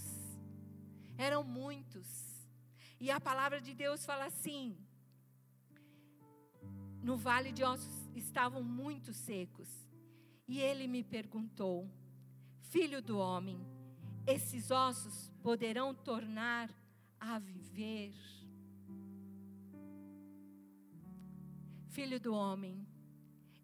Eram 1.17 1.43
muitos. 1.43 2.07
E 3.01 3.11
a 3.11 3.21
palavra 3.21 3.61
de 3.61 3.75
Deus 3.75 4.05
fala 4.05 4.27
assim: 4.27 4.77
no 7.03 7.17
vale 7.17 7.53
de 7.53 7.65
ossos 7.65 8.07
estavam 8.15 8.63
muito 8.63 9.13
secos. 9.13 9.69
E 10.47 10.61
ele 10.61 10.87
me 10.87 11.03
perguntou: 11.03 11.89
Filho 12.61 13.01
do 13.01 13.19
homem, 13.19 13.59
esses 14.27 14.71
ossos 14.71 15.33
poderão 15.43 15.95
tornar 15.95 16.71
a 17.19 17.39
viver? 17.39 18.13
Filho 21.99 22.21
do 22.21 22.33
homem, 22.33 22.87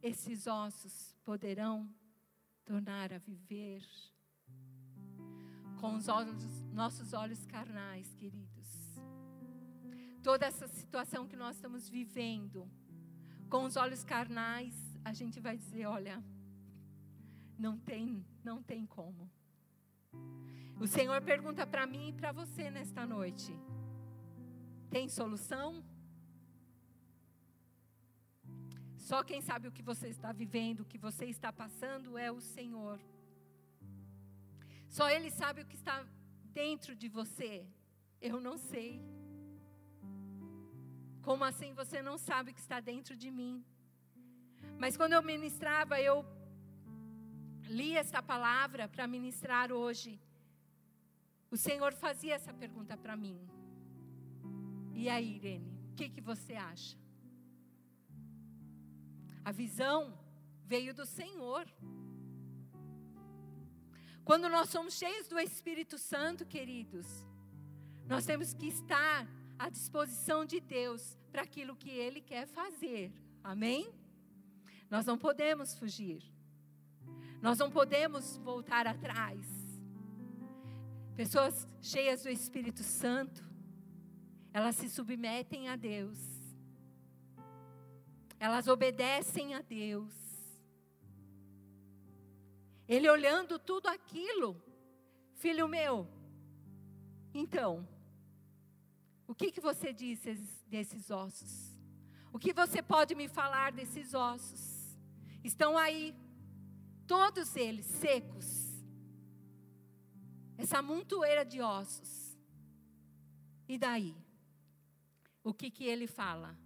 esses 0.02 0.48
ossos 0.48 1.16
poderão 1.24 1.88
tornar 2.64 3.12
a 3.12 3.18
viver? 3.18 3.80
Com 5.80 5.94
os 5.94 6.08
olhos, 6.08 6.42
nossos 6.72 7.12
olhos 7.12 7.46
carnais, 7.46 8.12
queridos. 8.16 8.66
Toda 10.20 10.46
essa 10.46 10.66
situação 10.66 11.28
que 11.28 11.36
nós 11.36 11.54
estamos 11.54 11.88
vivendo, 11.88 12.68
com 13.48 13.62
os 13.62 13.76
olhos 13.76 14.02
carnais, 14.02 14.74
a 15.04 15.12
gente 15.12 15.38
vai 15.38 15.56
dizer: 15.56 15.86
olha, 15.86 16.20
não 17.56 17.78
tem, 17.78 18.26
não 18.42 18.60
tem 18.60 18.84
como. 18.84 19.30
O 20.80 20.88
Senhor 20.88 21.22
pergunta 21.22 21.64
para 21.64 21.86
mim 21.86 22.08
e 22.08 22.12
para 22.12 22.32
você 22.32 22.68
nesta 22.68 23.06
noite: 23.06 23.56
tem 24.90 25.08
solução? 25.08 25.84
Só 29.08 29.18
quem 29.28 29.40
sabe 29.48 29.68
o 29.68 29.74
que 29.76 29.82
você 29.82 30.08
está 30.08 30.30
vivendo, 30.32 30.80
o 30.80 30.90
que 30.92 30.96
você 31.06 31.26
está 31.26 31.50
passando 31.52 32.16
é 32.26 32.28
o 32.32 32.40
Senhor. 32.40 32.98
Só 34.96 35.10
Ele 35.14 35.30
sabe 35.30 35.60
o 35.60 35.66
que 35.66 35.76
está 35.80 35.96
dentro 36.60 36.96
de 36.96 37.08
você. 37.18 37.66
Eu 38.28 38.40
não 38.46 38.56
sei. 38.56 38.92
Como 41.20 41.44
assim 41.50 41.74
você 41.74 42.00
não 42.08 42.16
sabe 42.16 42.50
o 42.50 42.54
que 42.54 42.64
está 42.66 42.80
dentro 42.80 43.14
de 43.14 43.30
mim? 43.30 43.62
Mas 44.78 44.96
quando 44.96 45.12
eu 45.12 45.22
ministrava, 45.22 46.00
eu 46.00 46.24
li 47.78 47.90
esta 48.04 48.22
palavra 48.22 48.88
para 48.88 49.06
ministrar 49.06 49.70
hoje. 49.70 50.18
O 51.50 51.58
Senhor 51.58 51.92
fazia 51.92 52.34
essa 52.40 52.54
pergunta 52.54 52.96
para 52.96 53.14
mim. 53.14 53.38
E 54.94 55.10
aí, 55.10 55.36
Irene, 55.36 55.72
o 55.90 55.94
que, 55.94 56.08
que 56.08 56.22
você 56.22 56.54
acha? 56.54 57.03
A 59.44 59.52
visão 59.52 60.18
veio 60.64 60.94
do 60.94 61.04
Senhor. 61.04 61.66
Quando 64.24 64.48
nós 64.48 64.70
somos 64.70 64.94
cheios 64.94 65.28
do 65.28 65.38
Espírito 65.38 65.98
Santo, 65.98 66.46
queridos, 66.46 67.06
nós 68.06 68.24
temos 68.24 68.54
que 68.54 68.68
estar 68.68 69.28
à 69.58 69.68
disposição 69.68 70.46
de 70.46 70.60
Deus 70.60 71.18
para 71.30 71.42
aquilo 71.42 71.76
que 71.76 71.90
Ele 71.90 72.22
quer 72.22 72.46
fazer. 72.46 73.12
Amém? 73.42 73.92
Nós 74.88 75.04
não 75.04 75.18
podemos 75.18 75.74
fugir. 75.74 76.22
Nós 77.42 77.58
não 77.58 77.70
podemos 77.70 78.38
voltar 78.38 78.86
atrás. 78.86 79.46
Pessoas 81.14 81.68
cheias 81.82 82.22
do 82.22 82.30
Espírito 82.30 82.82
Santo, 82.82 83.44
elas 84.54 84.76
se 84.76 84.88
submetem 84.88 85.68
a 85.68 85.76
Deus 85.76 86.33
elas 88.44 88.66
obedecem 88.68 89.54
a 89.54 89.62
Deus. 89.62 90.14
Ele 92.86 93.08
olhando 93.08 93.58
tudo 93.58 93.86
aquilo, 93.88 94.62
filho 95.42 95.66
meu, 95.66 96.06
então, 97.34 97.86
o 99.26 99.34
que, 99.34 99.50
que 99.50 99.60
você 99.60 99.92
diz 99.92 100.20
desses 100.68 101.10
ossos? 101.10 101.74
O 102.32 102.38
que 102.38 102.52
você 102.52 102.80
pode 102.80 103.14
me 103.14 103.26
falar 103.26 103.72
desses 103.72 104.14
ossos? 104.14 104.96
Estão 105.42 105.76
aí, 105.76 106.14
todos 107.06 107.56
eles 107.56 107.86
secos. 107.86 108.46
Essa 110.56 110.80
montoeira 110.80 111.44
de 111.44 111.60
ossos. 111.60 112.38
E 113.66 113.76
daí? 113.76 114.14
O 115.42 115.52
que, 115.52 115.70
que 115.70 115.84
ele 115.84 116.06
fala? 116.06 116.56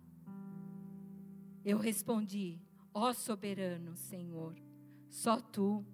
Eu 1.69 1.77
respondi: 1.77 2.59
Ó 2.95 3.13
soberano 3.13 3.95
Senhor, 3.95 4.57
só 5.11 5.39
tu 5.39 5.85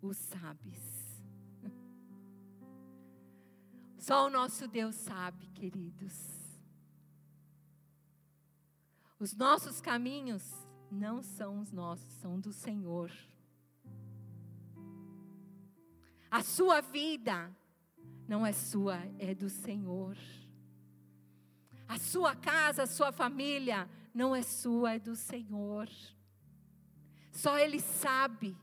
o 0.00 0.14
sabes. 0.14 1.20
Só 3.98 4.28
o 4.28 4.30
nosso 4.30 4.68
Deus 4.68 4.94
sabe, 4.94 5.48
queridos. 5.48 6.14
Os 9.18 9.34
nossos 9.34 9.80
caminhos 9.80 10.48
não 10.88 11.20
são 11.20 11.58
os 11.58 11.72
nossos, 11.72 12.12
são 12.20 12.38
do 12.38 12.52
Senhor. 12.52 13.10
A 16.30 16.44
sua 16.44 16.80
vida 16.80 17.52
não 18.28 18.46
é 18.46 18.52
sua, 18.52 18.98
é 19.18 19.34
do 19.34 19.50
Senhor. 19.50 20.16
A 21.88 21.98
sua 21.98 22.36
casa, 22.36 22.84
a 22.84 22.86
sua 22.86 23.10
família 23.10 23.90
não 24.14 24.34
é 24.34 24.42
sua, 24.42 24.94
é 24.94 24.98
do 24.98 25.16
Senhor. 25.16 25.90
Só 27.32 27.58
Ele 27.58 27.80
sabe 27.80 28.56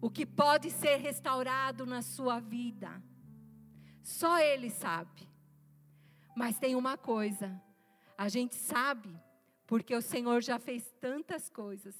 o 0.00 0.08
que 0.08 0.24
pode 0.24 0.70
ser 0.70 0.96
restaurado 0.96 1.84
na 1.84 2.00
sua 2.00 2.38
vida. 2.38 3.02
Só 4.00 4.38
Ele 4.38 4.70
sabe. 4.70 5.28
Mas 6.36 6.58
tem 6.58 6.76
uma 6.76 6.96
coisa, 6.96 7.60
a 8.16 8.28
gente 8.28 8.54
sabe, 8.54 9.14
porque 9.66 9.94
o 9.94 10.00
Senhor 10.00 10.40
já 10.40 10.58
fez 10.58 10.88
tantas 11.00 11.50
coisas. 11.50 11.96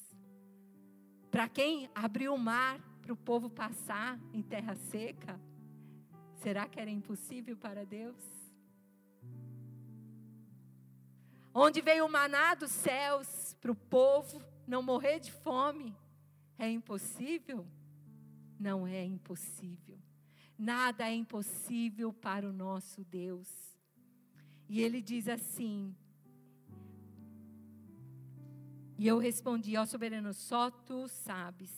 Para 1.29 1.49
quem 1.49 1.89
abriu 1.93 2.33
o 2.33 2.39
mar 2.39 2.79
para 3.01 3.13
o 3.13 3.17
povo 3.17 3.49
passar 3.49 4.17
em 4.33 4.41
terra 4.41 4.75
seca, 4.75 5.39
será 6.35 6.67
que 6.67 6.79
era 6.79 6.89
impossível 6.89 7.57
para 7.57 7.85
Deus? 7.85 8.40
Onde 11.53 11.81
veio 11.81 12.05
o 12.05 12.11
maná 12.11 12.55
dos 12.55 12.71
céus 12.71 13.55
para 13.59 13.71
o 13.71 13.75
povo 13.75 14.41
não 14.67 14.81
morrer 14.81 15.19
de 15.19 15.31
fome, 15.31 15.95
é 16.57 16.69
impossível? 16.69 17.65
Não 18.59 18.85
é 18.85 19.03
impossível. 19.03 19.99
Nada 20.57 21.09
é 21.09 21.15
impossível 21.15 22.13
para 22.13 22.47
o 22.47 22.53
nosso 22.53 23.03
Deus. 23.03 23.49
E 24.69 24.79
ele 24.79 25.01
diz 25.01 25.27
assim: 25.27 25.95
E 28.97 29.07
eu 29.07 29.17
respondi, 29.17 29.75
ó 29.75 29.85
soberano, 29.85 30.33
só 30.33 30.69
tu 30.69 31.07
sabes. 31.07 31.71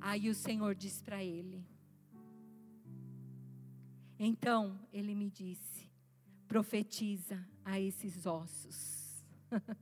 Aí 0.00 0.28
o 0.30 0.34
Senhor 0.34 0.74
diz 0.74 1.02
para 1.02 1.22
ele. 1.22 1.64
Então 4.18 4.80
ele 4.92 5.14
me 5.14 5.28
disse: 5.28 5.90
profetiza 6.48 7.46
a 7.64 7.80
esses 7.80 8.26
ossos. 8.26 9.24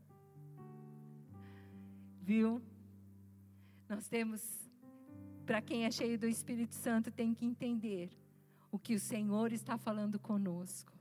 Viu? 2.23 2.63
Nós 3.89 4.07
temos, 4.09 4.43
para 5.45 5.61
quem 5.61 5.85
é 5.85 5.91
cheio 5.91 6.19
do 6.19 6.29
Espírito 6.29 6.75
Santo, 6.75 7.11
tem 7.11 7.35
que 7.35 7.45
entender 7.45 8.11
o 8.71 8.79
que 8.79 8.95
o 8.95 9.01
Senhor 9.01 9.53
está 9.53 9.77
falando 9.77 10.19
conosco. 10.19 10.93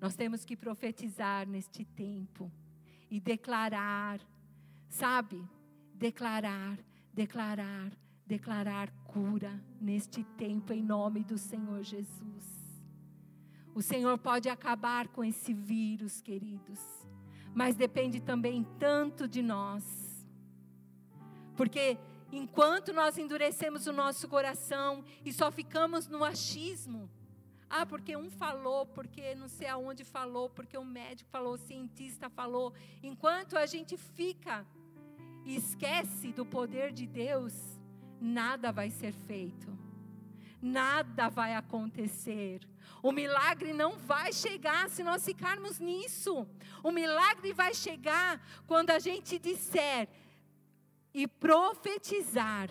Nós 0.00 0.16
temos 0.16 0.44
que 0.44 0.56
profetizar 0.56 1.46
neste 1.46 1.84
tempo 1.84 2.50
e 3.10 3.20
declarar, 3.20 4.20
sabe? 4.88 5.46
Declarar, 5.94 6.78
declarar, 7.12 7.92
declarar 8.26 8.90
cura 9.04 9.62
neste 9.78 10.24
tempo 10.38 10.72
em 10.72 10.82
nome 10.82 11.22
do 11.22 11.36
Senhor 11.36 11.82
Jesus. 11.82 12.59
O 13.74 13.82
Senhor 13.82 14.18
pode 14.18 14.48
acabar 14.48 15.08
com 15.08 15.24
esse 15.24 15.54
vírus, 15.54 16.20
queridos, 16.20 16.80
mas 17.54 17.76
depende 17.76 18.20
também 18.20 18.66
tanto 18.78 19.28
de 19.28 19.42
nós. 19.42 20.26
Porque 21.56 21.98
enquanto 22.32 22.92
nós 22.92 23.18
endurecemos 23.18 23.86
o 23.86 23.92
nosso 23.92 24.28
coração 24.28 25.04
e 25.24 25.32
só 25.32 25.50
ficamos 25.52 26.08
no 26.08 26.24
achismo, 26.24 27.08
ah, 27.68 27.86
porque 27.86 28.16
um 28.16 28.28
falou, 28.30 28.84
porque 28.86 29.34
não 29.36 29.46
sei 29.46 29.68
aonde 29.68 30.02
falou, 30.02 30.50
porque 30.50 30.76
o 30.76 30.84
médico 30.84 31.30
falou, 31.30 31.54
o 31.54 31.58
cientista 31.58 32.28
falou. 32.28 32.74
Enquanto 33.00 33.56
a 33.56 33.64
gente 33.64 33.96
fica 33.96 34.66
e 35.44 35.54
esquece 35.54 36.32
do 36.32 36.44
poder 36.44 36.92
de 36.92 37.06
Deus, 37.06 37.54
nada 38.20 38.72
vai 38.72 38.90
ser 38.90 39.12
feito. 39.12 39.68
Nada 40.60 41.28
vai 41.28 41.54
acontecer. 41.54 42.60
O 43.02 43.12
milagre 43.12 43.72
não 43.72 43.98
vai 43.98 44.32
chegar 44.32 44.90
se 44.90 45.02
nós 45.02 45.24
ficarmos 45.24 45.78
nisso. 45.78 46.46
O 46.82 46.92
milagre 46.92 47.52
vai 47.52 47.72
chegar 47.72 48.40
quando 48.66 48.90
a 48.90 48.98
gente 48.98 49.38
disser 49.38 50.08
e 51.14 51.26
profetizar. 51.26 52.68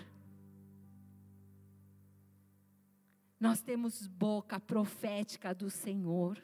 Nós 3.40 3.62
temos 3.62 4.06
boca 4.06 4.60
profética 4.60 5.56
do 5.56 5.70
Senhor. 5.70 6.42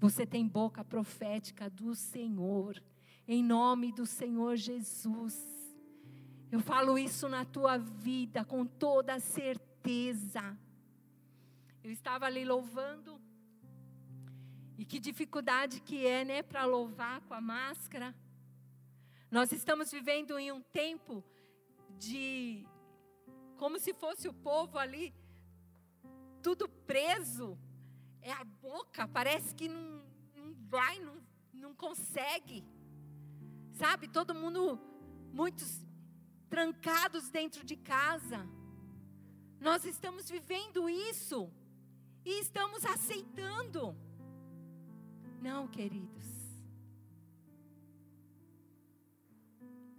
Você 0.00 0.26
tem 0.26 0.48
boca 0.48 0.82
profética 0.82 1.70
do 1.70 1.94
Senhor, 1.94 2.82
em 3.28 3.44
nome 3.44 3.92
do 3.92 4.04
Senhor 4.04 4.56
Jesus. 4.56 5.36
Eu 6.50 6.58
falo 6.60 6.98
isso 6.98 7.28
na 7.28 7.44
tua 7.44 7.78
vida 7.78 8.44
com 8.44 8.66
toda 8.66 9.20
certeza. 9.20 9.71
Eu 11.82 11.90
estava 11.90 12.26
ali 12.26 12.44
louvando, 12.44 13.20
e 14.78 14.84
que 14.84 14.98
dificuldade 14.98 15.80
que 15.80 16.06
é, 16.06 16.24
né, 16.24 16.42
para 16.42 16.64
louvar 16.64 17.20
com 17.22 17.34
a 17.34 17.40
máscara. 17.40 18.14
Nós 19.30 19.52
estamos 19.52 19.90
vivendo 19.90 20.38
em 20.38 20.50
um 20.50 20.60
tempo 20.60 21.24
de 21.98 22.66
como 23.56 23.78
se 23.78 23.94
fosse 23.94 24.28
o 24.28 24.34
povo 24.34 24.78
ali 24.78 25.14
tudo 26.42 26.68
preso. 26.68 27.56
É 28.20 28.32
a 28.32 28.44
boca, 28.44 29.06
parece 29.08 29.54
que 29.54 29.68
não, 29.68 30.04
não 30.34 30.54
vai, 30.68 30.98
não, 30.98 31.16
não 31.52 31.74
consegue. 31.74 32.64
Sabe, 33.72 34.08
todo 34.08 34.34
mundo, 34.34 34.78
muitos 35.32 35.86
trancados 36.48 37.30
dentro 37.30 37.64
de 37.64 37.76
casa. 37.76 38.46
Nós 39.62 39.84
estamos 39.84 40.28
vivendo 40.28 40.90
isso 40.90 41.48
e 42.24 42.40
estamos 42.40 42.84
aceitando. 42.84 43.96
Não, 45.40 45.68
queridos. 45.68 46.24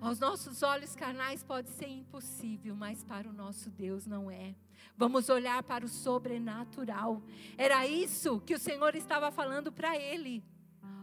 Aos 0.01 0.19
nossos 0.19 0.63
olhos 0.63 0.97
carnais 0.97 1.45
pode 1.45 1.69
ser 1.69 1.87
impossível, 1.87 2.75
mas 2.75 3.05
para 3.05 3.29
o 3.29 3.31
nosso 3.31 3.69
Deus 3.69 4.05
não 4.05 4.29
é. 4.29 4.53
Vamos 4.97 5.29
olhar 5.29 5.63
para 5.63 5.85
o 5.85 5.87
sobrenatural. 5.87 7.23
Era 7.57 7.87
isso 7.87 8.41
que 8.41 8.53
o 8.53 8.59
Senhor 8.59 8.93
estava 8.95 9.31
falando 9.31 9.71
para 9.71 9.97
ele. 9.97 10.43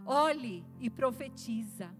Olhe 0.05 0.67
e 0.79 0.91
profetiza, 0.91 1.91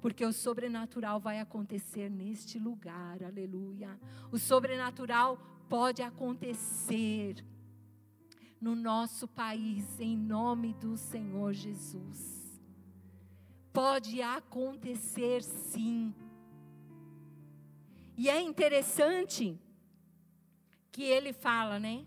porque 0.00 0.26
o 0.26 0.32
sobrenatural 0.32 1.20
vai 1.20 1.38
acontecer 1.38 2.10
neste 2.10 2.58
lugar. 2.58 3.22
Aleluia. 3.22 3.96
O 4.32 4.38
sobrenatural 4.38 5.55
pode 5.68 6.02
acontecer 6.02 7.44
no 8.60 8.74
nosso 8.74 9.28
país, 9.28 10.00
em 10.00 10.16
nome 10.16 10.72
do 10.74 10.96
Senhor 10.96 11.52
Jesus. 11.52 12.60
Pode 13.72 14.22
acontecer 14.22 15.42
sim. 15.42 16.14
E 18.16 18.30
é 18.30 18.40
interessante 18.40 19.60
que 20.90 21.02
ele 21.02 21.32
fala, 21.32 21.78
né? 21.78 22.06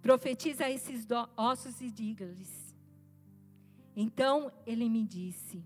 Profetiza 0.00 0.70
esses 0.70 1.06
ossos 1.36 1.80
e 1.80 1.90
diga-lhes. 1.90 2.76
Então 3.96 4.52
ele 4.64 4.88
me 4.88 5.04
disse: 5.04 5.64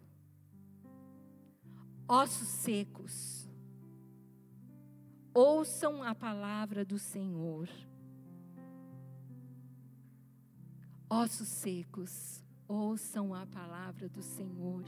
Ossos 2.08 2.48
secos, 2.48 3.45
ouçam 5.36 6.02
a 6.02 6.14
palavra 6.14 6.82
do 6.82 6.98
Senhor. 6.98 7.68
Ossos 11.10 11.48
secos, 11.48 12.42
ouçam 12.66 13.34
a 13.34 13.44
palavra 13.44 14.08
do 14.08 14.22
Senhor. 14.22 14.82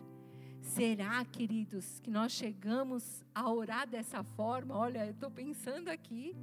Será, 0.62 1.22
queridos, 1.26 2.00
que 2.00 2.10
nós 2.10 2.32
chegamos 2.32 3.22
a 3.34 3.52
orar 3.52 3.86
dessa 3.86 4.24
forma? 4.24 4.74
Olha, 4.74 5.04
eu 5.04 5.12
estou 5.12 5.30
pensando 5.30 5.88
aqui. 5.88 6.34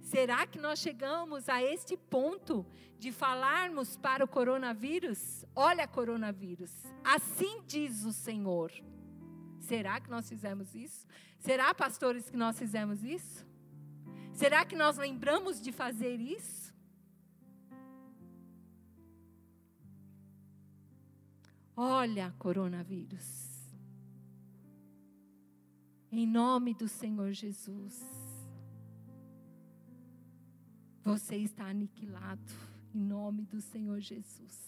Será 0.00 0.46
que 0.46 0.60
nós 0.60 0.78
chegamos 0.78 1.48
a 1.48 1.60
este 1.60 1.96
ponto 1.96 2.64
de 2.96 3.10
falarmos 3.10 3.96
para 3.96 4.24
o 4.24 4.28
coronavírus? 4.28 5.44
Olha, 5.52 5.88
coronavírus, 5.88 6.72
assim 7.02 7.60
diz 7.66 8.04
o 8.04 8.12
Senhor. 8.12 8.70
Será 9.58 10.00
que 10.00 10.08
nós 10.08 10.28
fizemos 10.28 10.76
isso? 10.76 11.04
Será, 11.46 11.72
pastores, 11.72 12.28
que 12.28 12.36
nós 12.36 12.58
fizemos 12.58 13.04
isso? 13.04 13.46
Será 14.34 14.64
que 14.64 14.74
nós 14.74 14.96
lembramos 14.96 15.60
de 15.60 15.70
fazer 15.70 16.20
isso? 16.20 16.74
Olha, 21.76 22.34
coronavírus. 22.36 23.64
Em 26.10 26.26
nome 26.26 26.74
do 26.74 26.88
Senhor 26.88 27.32
Jesus. 27.32 28.02
Você 31.04 31.36
está 31.36 31.66
aniquilado. 31.66 32.52
Em 32.92 33.04
nome 33.04 33.44
do 33.44 33.60
Senhor 33.60 34.00
Jesus. 34.00 34.58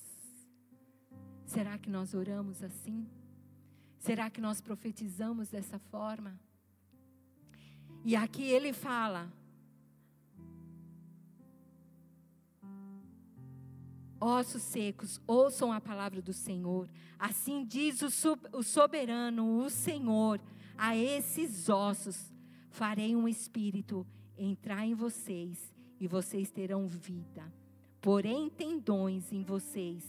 Será 1.45 1.77
que 1.77 1.91
nós 1.91 2.15
oramos 2.15 2.63
assim? 2.63 3.05
Será 3.99 4.31
que 4.31 4.41
nós 4.41 4.61
profetizamos 4.61 5.49
dessa 5.49 5.81
forma? 5.81 6.39
E 8.09 8.17
aqui 8.17 8.45
ele 8.45 8.73
fala: 8.73 9.31
Ossos 14.19 14.63
secos, 14.63 15.21
ouçam 15.27 15.71
a 15.71 15.79
palavra 15.79 16.23
do 16.23 16.33
Senhor. 16.33 16.89
Assim 17.19 17.67
diz 17.67 18.01
o 18.01 18.63
soberano, 18.63 19.59
o 19.59 19.69
Senhor, 19.69 20.41
a 20.75 20.97
esses 20.97 21.69
ossos: 21.69 22.33
farei 22.71 23.15
um 23.15 23.29
espírito 23.29 24.07
entrar 24.39 24.87
em 24.87 24.95
vocês 24.95 25.71
e 26.01 26.09
vocês 26.09 26.51
terão 26.51 26.89
vida. 26.89 27.53
Porém, 28.01 28.49
tendões 28.49 29.31
em 29.31 29.45
vocês, 29.45 30.03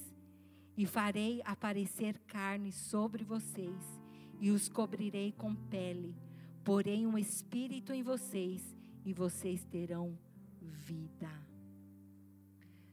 e 0.78 0.86
farei 0.86 1.42
aparecer 1.44 2.18
carne 2.20 2.72
sobre 2.72 3.26
vocês, 3.26 4.00
e 4.40 4.52
os 4.52 4.70
cobrirei 4.70 5.34
com 5.34 5.54
pele. 5.54 6.29
Porém, 6.70 7.08
um 7.08 7.18
espírito 7.18 7.92
em 7.92 8.04
vocês, 8.04 8.62
e 9.04 9.12
vocês 9.12 9.66
terão 9.66 10.16
vida. 10.62 11.32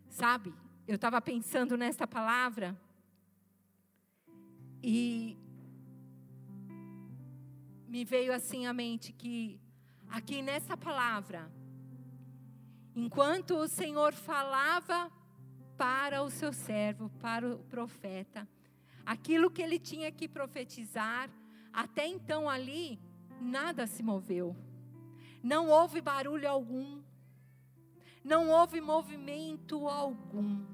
Sabe? 0.08 0.54
eu 0.88 0.94
estava 0.94 1.20
pensando 1.20 1.76
nessa 1.76 2.06
palavra 2.06 2.74
e 4.82 5.36
me 7.86 8.02
veio 8.02 8.32
assim 8.32 8.66
à 8.66 8.72
mente 8.72 9.12
que 9.12 9.60
aqui 10.08 10.40
nessa 10.40 10.74
palavra, 10.74 11.52
enquanto 12.94 13.56
o 13.56 13.68
Senhor 13.68 14.14
falava 14.14 15.12
para 15.76 16.22
o 16.22 16.30
seu 16.30 16.50
servo, 16.50 17.10
para 17.20 17.46
o 17.46 17.58
profeta, 17.64 18.48
aquilo 19.04 19.50
que 19.50 19.60
ele 19.60 19.78
tinha 19.78 20.10
que 20.10 20.26
profetizar, 20.26 21.28
até 21.74 22.06
então 22.06 22.48
ali, 22.48 22.98
nada 23.40 23.86
se 23.86 24.02
moveu. 24.02 24.56
Não 25.42 25.68
houve 25.68 26.00
barulho 26.00 26.48
algum. 26.48 27.02
Não 28.24 28.50
houve 28.50 28.80
movimento 28.80 29.88
algum. 29.88 30.64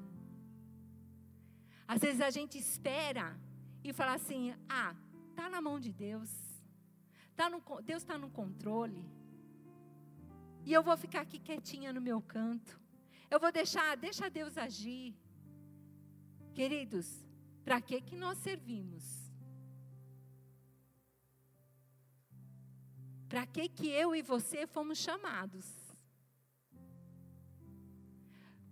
Às 1.86 2.00
vezes 2.00 2.20
a 2.20 2.30
gente 2.30 2.56
espera 2.58 3.38
e 3.84 3.92
fala 3.92 4.14
assim: 4.14 4.54
ah, 4.68 4.94
tá 5.34 5.50
na 5.50 5.60
mão 5.60 5.78
de 5.78 5.92
Deus. 5.92 6.30
Tá 7.36 7.50
no, 7.50 7.60
Deus 7.82 8.02
está 8.02 8.16
no 8.16 8.30
controle. 8.30 9.04
E 10.64 10.72
eu 10.72 10.82
vou 10.82 10.96
ficar 10.96 11.22
aqui 11.22 11.38
quietinha 11.38 11.92
no 11.92 12.00
meu 12.00 12.20
canto. 12.22 12.80
Eu 13.30 13.40
vou 13.40 13.50
deixar, 13.50 13.96
deixa 13.96 14.30
Deus 14.30 14.56
agir. 14.56 15.14
Queridos, 16.54 17.26
para 17.64 17.80
que 17.80 18.00
que 18.00 18.14
nós 18.14 18.38
servimos? 18.38 19.21
Para 23.32 23.46
que 23.46 23.66
que 23.66 23.88
eu 23.88 24.14
e 24.14 24.20
você 24.20 24.66
fomos 24.66 24.98
chamados? 24.98 25.66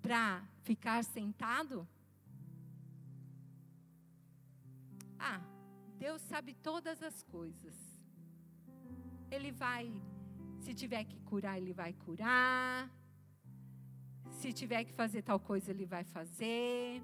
Para 0.03 0.47
ficar 0.65 1.03
sentado? 1.03 1.89
Ah, 5.19 5.41
Deus 5.97 6.21
sabe 6.21 6.53
todas 6.53 7.03
as 7.03 7.23
coisas. 7.23 7.75
Ele 9.31 9.51
vai, 9.51 9.91
se 10.59 10.75
tiver 10.75 11.05
que 11.05 11.19
curar, 11.21 11.57
Ele 11.57 11.73
vai 11.73 11.95
curar. 11.95 12.91
Se 14.41 14.53
tiver 14.53 14.85
que 14.85 14.93
fazer 14.93 15.23
tal 15.23 15.41
coisa, 15.41 15.71
Ele 15.71 15.87
vai 15.87 16.05
fazer. 16.05 17.03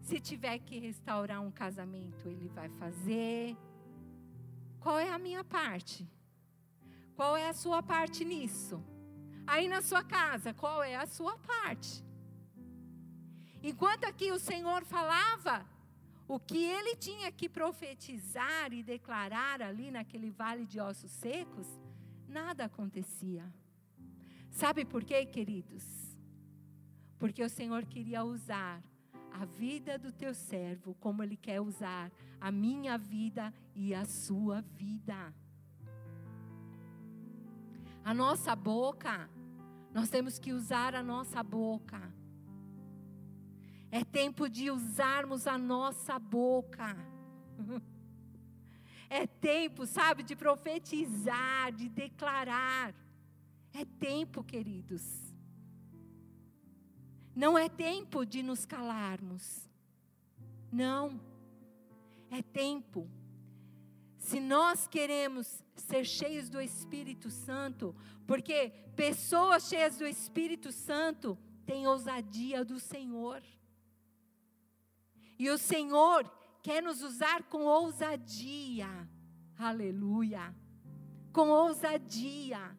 Se 0.00 0.18
tiver 0.18 0.58
que 0.60 0.78
restaurar 0.78 1.42
um 1.42 1.50
casamento, 1.50 2.26
Ele 2.26 2.48
vai 2.48 2.70
fazer. 2.70 3.54
Qual 4.80 4.98
é 4.98 5.10
a 5.10 5.18
minha 5.18 5.44
parte? 5.44 6.08
Qual 7.20 7.36
é 7.36 7.50
a 7.50 7.52
sua 7.52 7.82
parte 7.82 8.24
nisso? 8.24 8.82
Aí 9.46 9.68
na 9.68 9.82
sua 9.82 10.02
casa, 10.02 10.54
qual 10.54 10.82
é 10.82 10.96
a 10.96 11.04
sua 11.04 11.36
parte? 11.36 12.02
Enquanto 13.62 14.04
aqui 14.04 14.32
o 14.32 14.38
Senhor 14.38 14.86
falava, 14.86 15.66
o 16.26 16.40
que 16.40 16.56
ele 16.56 16.96
tinha 16.96 17.30
que 17.30 17.46
profetizar 17.46 18.72
e 18.72 18.82
declarar 18.82 19.60
ali 19.60 19.90
naquele 19.90 20.30
vale 20.30 20.64
de 20.64 20.80
ossos 20.80 21.10
secos, 21.10 21.68
nada 22.26 22.64
acontecia. 22.64 23.44
Sabe 24.50 24.86
por 24.86 25.04
quê, 25.04 25.26
queridos? 25.26 25.84
Porque 27.18 27.44
o 27.44 27.50
Senhor 27.50 27.84
queria 27.84 28.24
usar 28.24 28.82
a 29.30 29.44
vida 29.44 29.98
do 29.98 30.10
teu 30.10 30.32
servo, 30.32 30.94
como 30.94 31.22
ele 31.22 31.36
quer 31.36 31.60
usar 31.60 32.10
a 32.40 32.50
minha 32.50 32.96
vida 32.96 33.52
e 33.74 33.94
a 33.94 34.06
sua 34.06 34.62
vida. 34.62 35.34
A 38.04 38.14
nossa 38.14 38.56
boca, 38.56 39.28
nós 39.92 40.08
temos 40.08 40.38
que 40.38 40.52
usar 40.52 40.94
a 40.94 41.02
nossa 41.02 41.42
boca. 41.42 42.00
É 43.90 44.04
tempo 44.04 44.48
de 44.48 44.70
usarmos 44.70 45.46
a 45.46 45.58
nossa 45.58 46.18
boca. 46.18 46.96
É 49.12 49.26
tempo, 49.26 49.86
sabe, 49.86 50.22
de 50.22 50.36
profetizar, 50.36 51.72
de 51.72 51.88
declarar. 51.88 52.94
É 53.72 53.84
tempo, 53.84 54.44
queridos. 54.44 55.02
Não 57.34 57.58
é 57.58 57.68
tempo 57.68 58.24
de 58.24 58.40
nos 58.40 58.64
calarmos. 58.64 59.68
Não. 60.70 61.20
É 62.30 62.40
tempo. 62.40 63.10
Se 64.20 64.38
nós 64.38 64.86
queremos 64.86 65.64
ser 65.74 66.04
cheios 66.04 66.50
do 66.50 66.60
Espírito 66.60 67.30
Santo, 67.30 67.96
porque 68.26 68.70
pessoas 68.94 69.66
cheias 69.66 69.96
do 69.96 70.06
Espírito 70.06 70.70
Santo 70.70 71.38
têm 71.64 71.86
ousadia 71.86 72.62
do 72.62 72.78
Senhor. 72.78 73.42
E 75.38 75.48
o 75.48 75.56
Senhor 75.56 76.30
quer 76.62 76.82
nos 76.82 77.02
usar 77.02 77.44
com 77.44 77.64
ousadia. 77.64 79.08
Aleluia. 79.58 80.54
Com 81.32 81.48
ousadia. 81.48 82.76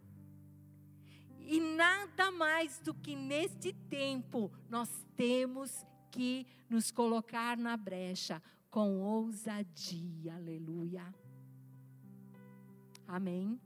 E 1.40 1.60
nada 1.60 2.30
mais 2.30 2.80
do 2.80 2.94
que 2.94 3.16
neste 3.16 3.74
tempo 3.74 4.52
nós 4.70 4.90
temos 5.16 5.84
que 6.12 6.46
nos 6.70 6.92
colocar 6.92 7.58
na 7.58 7.76
brecha 7.76 8.42
com 8.70 9.02
ousadia. 9.02 10.36
Aleluia. 10.36 11.04
Amém. 13.12 13.60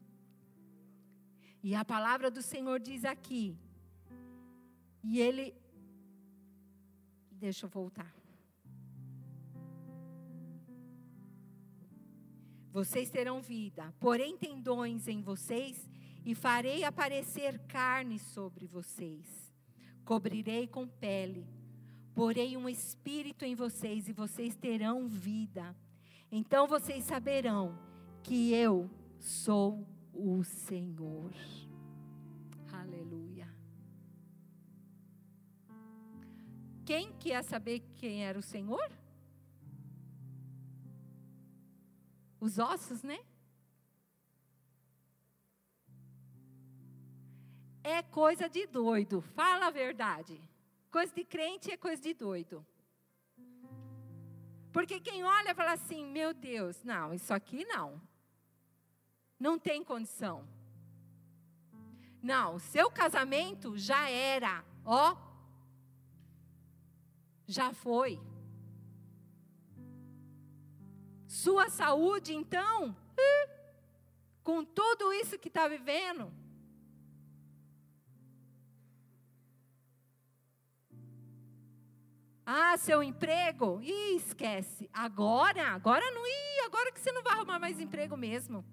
E 1.61 1.75
a 1.75 1.85
palavra 1.85 2.31
do 2.31 2.41
Senhor 2.41 2.79
diz 2.79 3.05
aqui. 3.05 3.55
E 5.03 5.19
ele. 5.19 5.53
Deixa 7.29 7.67
eu 7.67 7.69
voltar. 7.69 8.11
Vocês 12.71 13.11
terão 13.11 13.39
vida, 13.39 13.93
porém 13.99 14.35
tendões 14.35 15.07
em 15.07 15.21
vocês, 15.21 15.87
e 16.25 16.33
farei 16.33 16.83
aparecer 16.83 17.59
carne 17.67 18.17
sobre 18.17 18.65
vocês. 18.65 19.53
Cobrirei 20.03 20.65
com 20.65 20.87
pele, 20.87 21.47
porei 22.15 22.57
um 22.57 22.67
espírito 22.67 23.45
em 23.45 23.53
vocês, 23.53 24.09
e 24.09 24.11
vocês 24.11 24.55
terão 24.55 25.07
vida. 25.07 25.75
Então 26.31 26.67
vocês 26.67 27.03
saberão 27.03 27.77
que 28.23 28.51
eu 28.51 28.89
sou 29.19 29.87
o 30.13 30.43
Senhor. 30.43 31.31
Aleluia. 32.71 33.47
Quem 36.85 37.13
quer 37.13 37.43
saber 37.43 37.79
quem 37.95 38.23
era 38.23 38.37
o 38.37 38.43
Senhor? 38.43 38.91
os 42.45 42.59
ossos, 42.59 43.01
né? 43.03 43.19
É 47.83 48.01
coisa 48.01 48.47
de 48.47 48.65
doido, 48.67 49.21
fala 49.21 49.67
a 49.67 49.71
verdade. 49.71 50.39
Coisa 50.91 51.13
de 51.13 51.23
crente 51.23 51.71
é 51.71 51.77
coisa 51.77 52.01
de 52.01 52.13
doido. 52.13 52.65
Porque 54.71 54.99
quem 54.99 55.23
olha 55.23 55.53
fala 55.55 55.73
assim: 55.73 56.05
meu 56.05 56.33
Deus, 56.33 56.83
não, 56.83 57.13
isso 57.13 57.33
aqui 57.33 57.65
não. 57.65 58.01
Não 59.45 59.59
tem 59.59 59.83
condição. 59.83 60.43
Não, 62.19 62.57
seu 62.57 62.89
casamento 62.89 63.77
já 63.77 64.09
era, 64.09 64.65
ó. 64.83 65.15
Já 67.45 67.71
foi. 67.71 68.19
Sua 71.27 71.69
saúde, 71.69 72.33
então, 72.33 72.97
com 74.41 74.65
tudo 74.65 75.13
isso 75.13 75.37
que 75.37 75.47
está 75.47 75.67
vivendo. 75.67 76.33
Ah, 82.43 82.75
seu 82.77 83.03
emprego? 83.03 83.79
Ih, 83.83 84.15
esquece. 84.15 84.89
Agora, 84.91 85.67
agora 85.67 86.09
não 86.09 86.25
ia, 86.25 86.65
agora 86.65 86.91
que 86.91 86.99
você 86.99 87.11
não 87.11 87.21
vai 87.21 87.33
arrumar 87.33 87.59
mais 87.59 87.79
emprego 87.79 88.17
mesmo. 88.17 88.65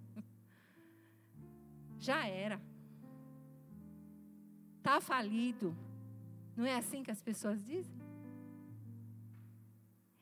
Já 2.07 2.27
era. 2.27 2.61
Está 4.79 5.01
falido. 5.01 5.69
Não 6.57 6.67
é 6.67 6.75
assim 6.77 7.05
que 7.05 7.13
as 7.13 7.23
pessoas 7.23 7.65
dizem? 7.65 7.97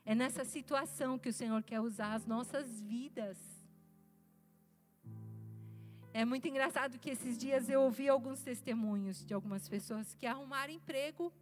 É 0.05 0.15
nessa 0.15 0.45
situação 0.45 1.19
que 1.19 1.31
o 1.31 1.33
Senhor 1.33 1.63
quer 1.63 1.81
usar 1.81 2.13
as 2.13 2.27
nossas 2.27 2.83
vidas. 2.83 3.39
É 6.13 6.23
muito 6.23 6.47
engraçado 6.47 6.99
que 6.99 7.09
esses 7.09 7.39
dias 7.39 7.71
eu 7.71 7.81
ouvi 7.81 8.07
alguns 8.11 8.43
testemunhos 8.43 9.25
de 9.25 9.33
algumas 9.33 9.67
pessoas 9.67 10.15
que 10.15 10.27
arrumaram 10.27 10.75
emprego 10.75 11.33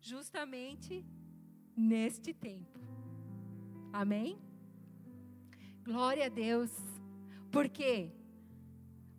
justamente 0.00 1.04
neste 1.76 2.34
tempo. 2.34 2.80
Amém? 3.92 4.36
Glória 5.84 6.26
a 6.26 6.28
Deus. 6.28 6.72
Por 7.52 7.68
quê? 7.68 8.10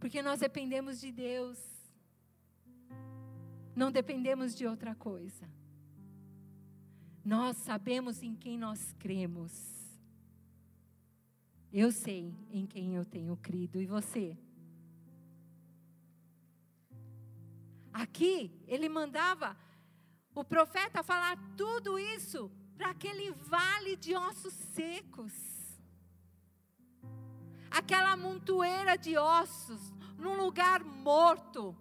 Porque 0.01 0.19
nós 0.23 0.39
dependemos 0.39 0.99
de 0.99 1.11
Deus. 1.11 1.59
Não 3.75 3.91
dependemos 3.91 4.55
de 4.55 4.65
outra 4.65 4.95
coisa. 4.95 5.47
Nós 7.23 7.55
sabemos 7.57 8.23
em 8.23 8.35
quem 8.35 8.57
nós 8.57 8.93
cremos. 8.97 9.53
Eu 11.71 11.91
sei 11.91 12.35
em 12.49 12.65
quem 12.65 12.95
eu 12.95 13.05
tenho 13.05 13.37
crido 13.37 13.79
e 13.79 13.85
você. 13.85 14.35
Aqui 17.93 18.59
ele 18.65 18.89
mandava 18.89 19.55
o 20.33 20.43
profeta 20.43 21.03
falar 21.03 21.37
tudo 21.55 21.99
isso 21.99 22.51
para 22.75 22.89
aquele 22.89 23.29
vale 23.33 23.95
de 23.95 24.15
ossos 24.15 24.53
secos. 24.53 25.50
Aquela 27.71 28.15
montoeira 28.17 28.97
de 28.97 29.17
ossos 29.17 29.93
num 30.17 30.35
lugar 30.35 30.83
morto. 30.83 31.75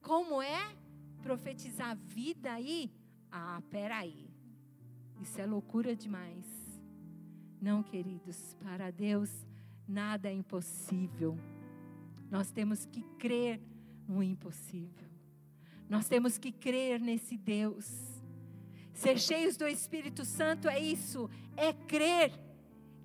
Como 0.00 0.40
é? 0.40 0.84
profetizar 1.24 1.96
vida 1.96 2.52
aí, 2.52 2.92
ah, 3.32 3.62
peraí, 3.70 4.28
isso 5.22 5.40
é 5.40 5.46
loucura 5.46 5.96
demais. 5.96 6.44
Não, 7.58 7.82
queridos, 7.82 8.54
para 8.62 8.90
Deus 8.90 9.30
nada 9.88 10.28
é 10.28 10.34
impossível. 10.34 11.38
Nós 12.30 12.50
temos 12.50 12.84
que 12.84 13.02
crer 13.18 13.58
no 14.06 14.22
impossível. 14.22 15.08
Nós 15.88 16.06
temos 16.06 16.36
que 16.36 16.52
crer 16.52 17.00
nesse 17.00 17.38
Deus. 17.38 18.22
Ser 18.92 19.18
cheios 19.18 19.56
do 19.56 19.66
Espírito 19.66 20.26
Santo 20.26 20.68
é 20.68 20.78
isso, 20.78 21.30
é 21.56 21.72
crer 21.72 22.38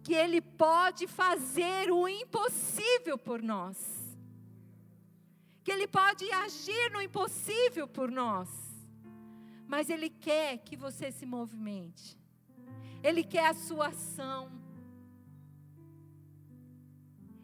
que 0.04 0.14
Ele 0.14 0.42
pode 0.42 1.08
fazer 1.08 1.92
o 1.92 2.08
impossível 2.08 3.18
por 3.18 3.42
nós. 3.42 3.78
Que 5.64 5.72
Ele 5.72 5.88
pode 5.88 6.32
agir 6.32 6.92
no 6.92 7.02
impossível 7.02 7.88
por 7.88 8.10
nós, 8.10 8.50
mas 9.68 9.90
Ele 9.90 10.10
quer 10.10 10.58
que 10.60 10.76
você 10.76 11.12
se 11.12 11.26
movimente, 11.26 12.18
Ele 13.04 13.24
quer 13.24 13.48
a 13.48 13.54
sua 13.54 13.88
ação, 13.90 14.50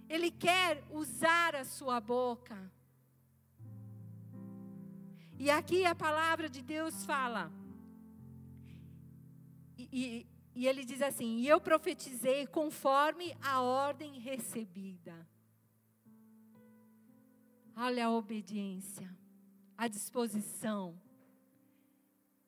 Ele 0.09 0.31
quer 0.31 0.83
usar 0.89 1.55
a 1.55 1.65
sua 1.65 1.99
boca. 1.99 2.71
E 5.37 5.49
aqui 5.49 5.85
a 5.85 5.93
palavra 5.93 6.47
de 6.49 6.61
Deus 6.61 7.05
fala, 7.05 7.51
e, 9.77 10.25
e 10.55 10.65
ele 10.67 10.85
diz 10.85 11.01
assim: 11.01 11.39
E 11.39 11.47
eu 11.47 11.59
profetizei 11.59 12.47
conforme 12.47 13.35
a 13.41 13.61
ordem 13.61 14.19
recebida. 14.19 15.27
Olha 17.75 18.05
a 18.05 18.11
obediência, 18.11 19.13
a 19.77 19.89
disposição. 19.89 20.97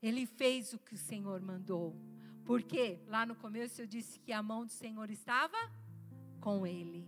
Ele 0.02 0.26
fez 0.26 0.72
o 0.72 0.80
que 0.80 0.94
o 0.94 0.98
Senhor 0.98 1.42
mandou. 1.42 1.96
Porque 2.46 3.02
lá 3.08 3.26
no 3.26 3.36
começo 3.36 3.82
eu 3.82 3.88
disse 3.88 4.20
que 4.20 4.32
a 4.32 4.42
mão 4.42 4.66
do 4.66 4.72
Senhor 4.72 5.12
estava 5.12 5.58
com 6.40 6.66
ele. 6.66 7.06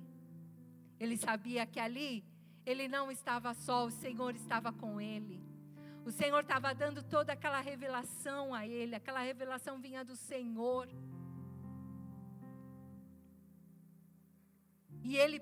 Ele 0.99 1.15
sabia 1.15 1.65
que 1.65 1.79
ali 1.79 2.25
ele 2.65 2.89
não 2.89 3.09
estava 3.09 3.53
só, 3.53 3.85
o 3.85 3.91
Senhor 3.91 4.35
estava 4.35 4.73
com 4.73 4.99
ele. 4.99 5.48
O 6.09 6.11
Senhor 6.11 6.39
estava 6.39 6.73
dando 6.73 7.03
toda 7.03 7.33
aquela 7.33 7.59
revelação 7.61 8.51
a 8.51 8.65
ele, 8.65 8.95
aquela 8.95 9.19
revelação 9.19 9.79
vinha 9.79 10.03
do 10.03 10.15
Senhor. 10.15 10.89
E 15.03 15.15
ele 15.15 15.39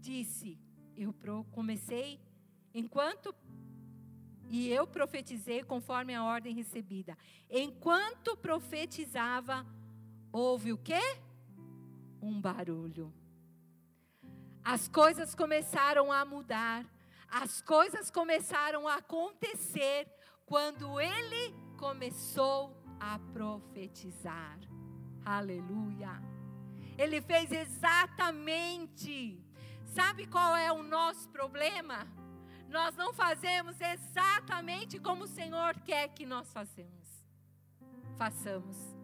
disse: 0.00 0.58
Eu 0.96 1.14
comecei 1.52 2.20
enquanto 2.74 3.32
e 4.48 4.68
eu 4.68 4.84
profetizei 4.84 5.62
conforme 5.62 6.12
a 6.12 6.24
ordem 6.24 6.56
recebida. 6.56 7.16
Enquanto 7.48 8.36
profetizava, 8.36 9.64
houve 10.32 10.72
o 10.72 10.78
quê? 10.78 11.00
Um 12.20 12.40
barulho. 12.40 13.14
As 14.64 14.88
coisas 14.88 15.36
começaram 15.36 16.10
a 16.10 16.24
mudar. 16.24 16.84
As 17.30 17.60
coisas 17.62 18.10
começaram 18.10 18.88
a 18.88 18.96
acontecer 18.96 20.08
quando 20.44 21.00
ele 21.00 21.54
começou 21.78 22.76
a 22.98 23.18
profetizar. 23.32 24.58
Aleluia. 25.24 26.20
Ele 26.98 27.20
fez 27.20 27.52
exatamente. 27.52 29.40
Sabe 29.84 30.26
qual 30.26 30.56
é 30.56 30.72
o 30.72 30.82
nosso 30.82 31.28
problema? 31.30 32.06
nós 32.70 32.94
não 32.94 33.12
fazemos 33.12 33.76
exatamente 33.80 34.98
como 35.00 35.24
o 35.24 35.28
Senhor 35.28 35.74
quer 35.80 36.08
que 36.08 36.24
nós 36.24 36.52
façamos. 36.52 37.24
Façamos. 38.16 38.99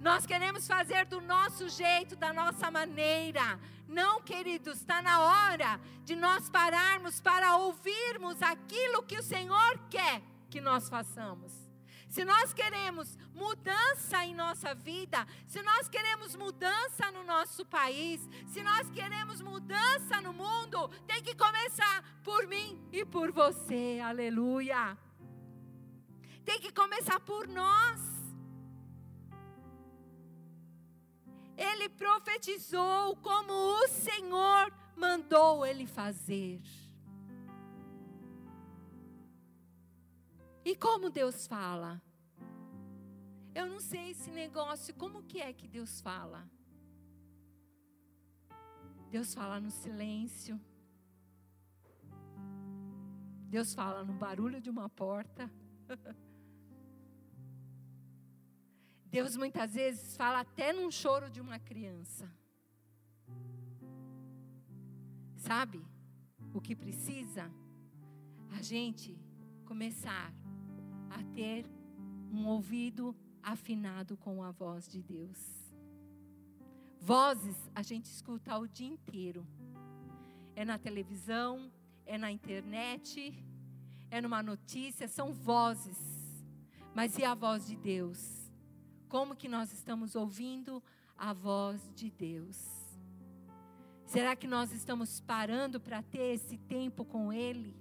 Nós 0.00 0.24
queremos 0.24 0.66
fazer 0.66 1.04
do 1.04 1.20
nosso 1.20 1.68
jeito, 1.68 2.16
da 2.16 2.32
nossa 2.32 2.70
maneira. 2.70 3.60
Não, 3.86 4.22
queridos, 4.22 4.78
está 4.78 5.02
na 5.02 5.20
hora 5.20 5.78
de 6.04 6.16
nós 6.16 6.48
pararmos 6.48 7.20
para 7.20 7.56
ouvirmos 7.56 8.40
aquilo 8.40 9.02
que 9.02 9.18
o 9.18 9.22
Senhor 9.22 9.78
quer 9.90 10.22
que 10.48 10.60
nós 10.60 10.88
façamos. 10.88 11.52
Se 12.08 12.24
nós 12.24 12.52
queremos 12.52 13.16
mudança 13.34 14.24
em 14.24 14.34
nossa 14.34 14.74
vida, 14.74 15.26
se 15.46 15.62
nós 15.62 15.88
queremos 15.88 16.34
mudança 16.34 17.10
no 17.12 17.22
nosso 17.22 17.64
país, 17.64 18.28
se 18.46 18.62
nós 18.62 18.90
queremos 18.90 19.40
mudança 19.40 20.20
no 20.20 20.32
mundo, 20.32 20.88
tem 21.06 21.22
que 21.22 21.34
começar 21.34 22.02
por 22.24 22.46
mim 22.46 22.82
e 22.90 23.04
por 23.04 23.30
você. 23.30 24.00
Aleluia. 24.02 24.96
Tem 26.44 26.58
que 26.58 26.72
começar 26.72 27.20
por 27.20 27.46
nós. 27.46 28.19
Ele 31.60 31.90
profetizou 31.90 33.16
como 33.16 33.52
o 33.52 33.86
Senhor 33.88 34.72
mandou 34.96 35.66
ele 35.66 35.86
fazer. 35.86 36.58
E 40.64 40.74
como 40.74 41.10
Deus 41.10 41.46
fala? 41.46 42.00
Eu 43.54 43.66
não 43.66 43.78
sei 43.78 44.08
esse 44.08 44.30
negócio, 44.30 44.94
como 44.94 45.22
que 45.22 45.38
é 45.38 45.52
que 45.52 45.68
Deus 45.68 46.00
fala? 46.00 46.48
Deus 49.10 49.34
fala 49.34 49.60
no 49.60 49.70
silêncio. 49.70 50.58
Deus 53.50 53.74
fala 53.74 54.02
no 54.02 54.14
barulho 54.14 54.62
de 54.62 54.70
uma 54.70 54.88
porta. 54.88 55.50
Deus 59.10 59.36
muitas 59.36 59.74
vezes 59.74 60.16
fala 60.16 60.40
até 60.40 60.72
num 60.72 60.88
choro 60.88 61.28
de 61.28 61.40
uma 61.40 61.58
criança. 61.58 62.30
Sabe 65.36 65.84
o 66.54 66.60
que 66.60 66.76
precisa? 66.76 67.50
A 68.56 68.62
gente 68.62 69.18
começar 69.64 70.32
a 71.10 71.22
ter 71.34 71.66
um 72.30 72.46
ouvido 72.46 73.16
afinado 73.42 74.16
com 74.16 74.44
a 74.44 74.52
voz 74.52 74.86
de 74.86 75.02
Deus. 75.02 75.38
Vozes 77.00 77.56
a 77.74 77.82
gente 77.82 78.04
escuta 78.04 78.56
o 78.58 78.68
dia 78.68 78.86
inteiro. 78.86 79.44
É 80.54 80.64
na 80.64 80.78
televisão, 80.78 81.72
é 82.06 82.16
na 82.16 82.30
internet, 82.30 83.34
é 84.08 84.20
numa 84.20 84.42
notícia, 84.42 85.08
são 85.08 85.32
vozes. 85.32 85.98
Mas 86.94 87.18
e 87.18 87.24
a 87.24 87.34
voz 87.34 87.66
de 87.66 87.76
Deus? 87.76 88.49
Como 89.10 89.34
que 89.34 89.48
nós 89.48 89.72
estamos 89.72 90.14
ouvindo 90.14 90.80
a 91.18 91.32
voz 91.32 91.82
de 91.96 92.08
Deus? 92.08 92.56
Será 94.06 94.36
que 94.36 94.46
nós 94.46 94.70
estamos 94.72 95.20
parando 95.20 95.80
para 95.80 96.00
ter 96.00 96.32
esse 96.34 96.56
tempo 96.56 97.04
com 97.04 97.32
Ele? 97.32 97.76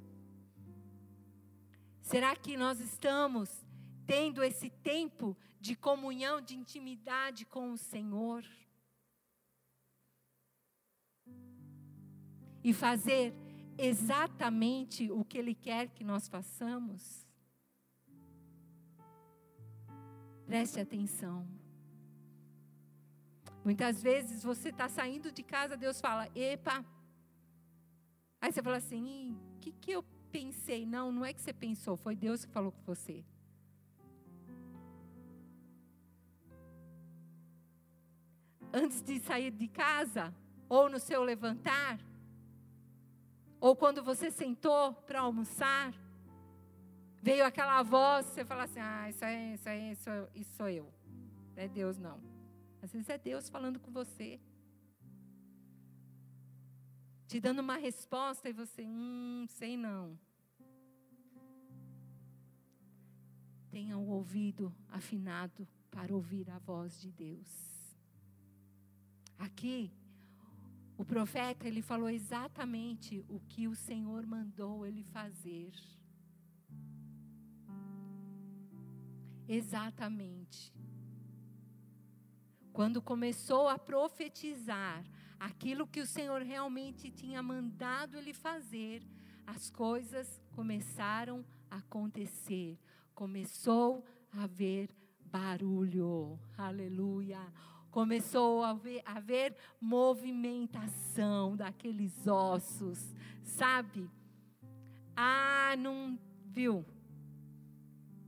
Será 2.01 2.35
que 2.35 2.57
nós 2.57 2.79
estamos 2.79 3.63
tendo 4.07 4.43
esse 4.43 4.71
tempo 4.71 5.37
de 5.61 5.75
comunhão, 5.75 6.41
de 6.41 6.55
intimidade 6.55 7.45
com 7.45 7.73
o 7.73 7.77
Senhor? 7.77 8.43
E 12.63 12.73
fazer 12.73 13.35
exatamente 13.77 15.11
o 15.11 15.23
que 15.23 15.37
Ele 15.37 15.53
quer 15.53 15.89
que 15.89 16.03
nós 16.03 16.27
façamos? 16.27 17.28
Preste 20.49 20.79
atenção. 20.79 21.47
Muitas 23.63 24.01
vezes 24.01 24.43
você 24.43 24.69
está 24.69 24.89
saindo 24.89 25.31
de 25.31 25.43
casa, 25.43 25.77
Deus 25.77 26.01
fala, 26.01 26.27
epa. 26.35 26.83
Aí 28.41 28.51
você 28.51 28.63
fala 28.63 28.77
assim, 28.77 29.37
o 29.55 29.59
que, 29.59 29.71
que 29.71 29.91
eu 29.91 30.01
pensei. 30.31 30.87
Não, 30.87 31.11
não 31.11 31.23
é 31.23 31.33
que 31.33 31.39
você 31.39 31.53
pensou, 31.53 31.95
foi 31.95 32.15
Deus 32.15 32.45
que 32.45 32.51
falou 32.51 32.71
com 32.71 32.81
você. 32.83 33.23
Antes 38.73 39.03
de 39.03 39.19
sair 39.19 39.51
de 39.51 39.67
casa, 39.67 40.33
ou 40.67 40.89
no 40.89 40.97
seu 40.97 41.21
levantar, 41.21 41.99
ou 43.61 43.75
quando 43.75 44.01
você 44.01 44.31
sentou 44.31 44.93
para 44.93 45.19
almoçar, 45.19 45.93
veio 47.21 47.45
aquela 47.45 47.81
voz, 47.83 48.25
você 48.25 48.45
fala 48.45 48.63
assim: 48.63 48.79
ah, 48.79 49.09
isso 49.09 49.25
é, 49.25 49.53
isso 49.53 49.69
é, 49.69 49.91
isso, 49.91 50.09
isso 50.35 50.53
sou 50.55 50.69
eu. 50.69 50.93
Não 51.55 51.63
é 51.63 51.67
Deus, 51.67 51.97
não. 51.97 52.19
Às 52.81 52.91
vezes 52.91 53.09
é 53.09 53.17
Deus 53.17 53.49
falando 53.49 53.79
com 53.79 53.91
você 53.91 54.39
te 57.29 57.39
dando 57.39 57.59
uma 57.59 57.77
resposta 57.77 58.49
e 58.49 58.53
você, 58.53 58.83
hum, 58.87 59.45
sei 59.47 59.77
não. 59.77 60.17
Tenha 63.69 63.95
o 63.99 64.09
ouvido 64.09 64.75
afinado 64.89 65.67
para 65.91 66.11
ouvir 66.11 66.49
a 66.49 66.57
voz 66.57 66.99
de 66.99 67.11
Deus. 67.11 67.95
Aqui, 69.37 69.93
o 70.97 71.05
profeta, 71.05 71.67
ele 71.67 71.83
falou 71.83 72.09
exatamente 72.09 73.23
o 73.29 73.39
que 73.41 73.67
o 73.67 73.75
Senhor 73.75 74.25
mandou 74.25 74.83
ele 74.83 75.03
fazer. 75.03 75.71
Exatamente. 79.49 80.71
Quando 82.71 83.01
começou 83.01 83.67
a 83.67 83.79
profetizar, 83.79 85.03
aquilo 85.39 85.87
que 85.87 85.99
o 85.99 86.05
Senhor 86.05 86.43
realmente 86.43 87.09
tinha 87.09 87.41
mandado 87.41 88.15
ele 88.15 88.31
fazer, 88.31 89.01
as 89.47 89.71
coisas 89.71 90.39
começaram 90.51 91.43
a 91.71 91.77
acontecer. 91.77 92.77
Começou 93.15 94.05
a 94.31 94.43
haver 94.43 94.87
barulho. 95.25 96.39
Aleluia. 96.55 97.39
Começou 97.89 98.63
a 98.63 98.69
haver, 98.69 99.01
a 99.03 99.13
haver 99.13 99.57
movimentação 99.81 101.55
daqueles 101.55 102.27
ossos, 102.27 103.15
sabe? 103.41 104.07
Ah, 105.15 105.73
não 105.75 106.19
viu? 106.45 106.85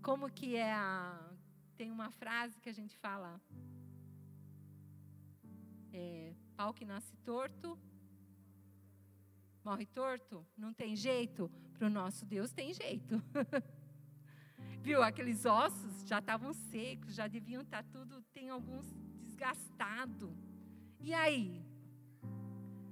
Como 0.01 0.31
que 0.31 0.55
é 0.55 0.73
a 0.73 1.31
tem 1.77 1.91
uma 1.91 2.09
frase 2.11 2.59
que 2.59 2.69
a 2.69 2.73
gente 2.73 2.95
fala 2.97 3.39
é, 5.93 6.33
pau 6.55 6.73
que 6.73 6.85
nasce 6.85 7.15
torto, 7.17 7.77
morre 9.63 9.85
torto? 9.85 10.45
Não 10.57 10.73
tem 10.73 10.95
jeito? 10.95 11.51
Para 11.73 11.87
o 11.87 11.89
nosso 11.89 12.25
Deus 12.25 12.51
tem 12.51 12.73
jeito. 12.73 13.21
Viu? 14.81 15.03
Aqueles 15.03 15.45
ossos 15.45 16.07
já 16.07 16.17
estavam 16.17 16.51
secos, 16.53 17.13
já 17.13 17.27
deviam 17.27 17.61
estar 17.61 17.83
tá 17.83 17.89
tudo, 17.91 18.23
tem 18.33 18.49
alguns 18.49 18.91
desgastado. 19.21 20.35
E 20.99 21.13
aí? 21.13 21.63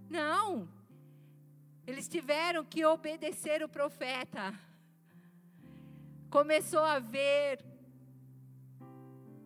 Não. 0.08 0.70
Eles 1.88 2.08
tiveram 2.08 2.64
que 2.64 2.86
obedecer 2.86 3.64
o 3.64 3.70
profeta. 3.70 4.54
Começou 6.30 6.80
a 6.80 6.94
haver 6.94 7.64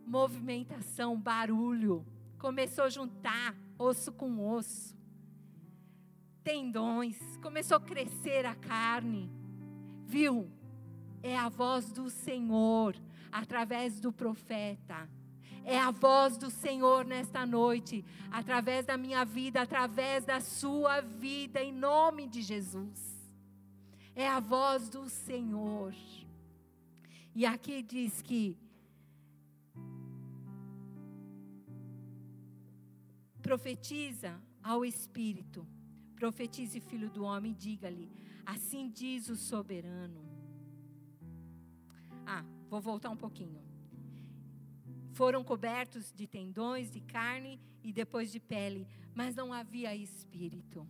movimentação, 0.05 1.19
barulho. 1.19 2.05
Começou 2.37 2.85
a 2.85 2.89
juntar 2.89 3.55
osso 3.77 4.11
com 4.11 4.53
osso, 4.53 4.95
tendões, 6.43 7.17
começou 7.37 7.77
a 7.77 7.81
crescer 7.81 8.45
a 8.45 8.53
carne, 8.53 9.31
viu? 10.05 10.51
é 11.23 11.37
a 11.37 11.47
voz 11.47 11.89
do 11.89 12.09
Senhor 12.09 12.95
através 13.31 14.01
do 14.01 14.11
profeta. 14.11 15.09
É 15.63 15.79
a 15.79 15.89
voz 15.89 16.35
do 16.37 16.51
Senhor 16.51 17.05
nesta 17.05 17.45
noite, 17.45 18.03
através 18.29 18.85
da 18.85 18.97
minha 18.97 19.23
vida, 19.23 19.61
através 19.61 20.25
da 20.25 20.41
sua 20.41 20.99
vida, 20.99 21.63
em 21.63 21.71
nome 21.71 22.27
de 22.27 22.41
Jesus. 22.41 23.31
É 24.13 24.27
a 24.27 24.41
voz 24.41 24.89
do 24.89 25.07
Senhor. 25.07 25.93
E 27.35 27.45
aqui 27.45 27.81
diz 27.81 28.21
que 28.21 28.57
profetiza 33.41 34.39
ao 34.61 34.85
Espírito, 34.85 35.67
profetize, 36.15 36.79
filho 36.79 37.09
do 37.09 37.23
homem, 37.23 37.53
diga-lhe: 37.53 38.11
Assim 38.45 38.89
diz 38.89 39.29
o 39.29 39.35
soberano. 39.35 40.23
Ah, 42.25 42.45
vou 42.69 42.79
voltar 42.79 43.09
um 43.09 43.17
pouquinho. 43.17 43.61
Foram 45.11 45.43
cobertos 45.43 46.11
de 46.11 46.25
tendões, 46.27 46.89
de 46.89 47.01
carne 47.01 47.59
e 47.83 47.91
depois 47.91 48.31
de 48.31 48.39
pele, 48.39 48.87
mas 49.13 49.35
não 49.35 49.51
havia 49.51 49.95
espírito 49.95 50.87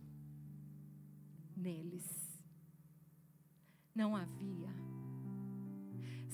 neles. 1.56 2.42
Não 3.94 4.16
havia. 4.16 4.93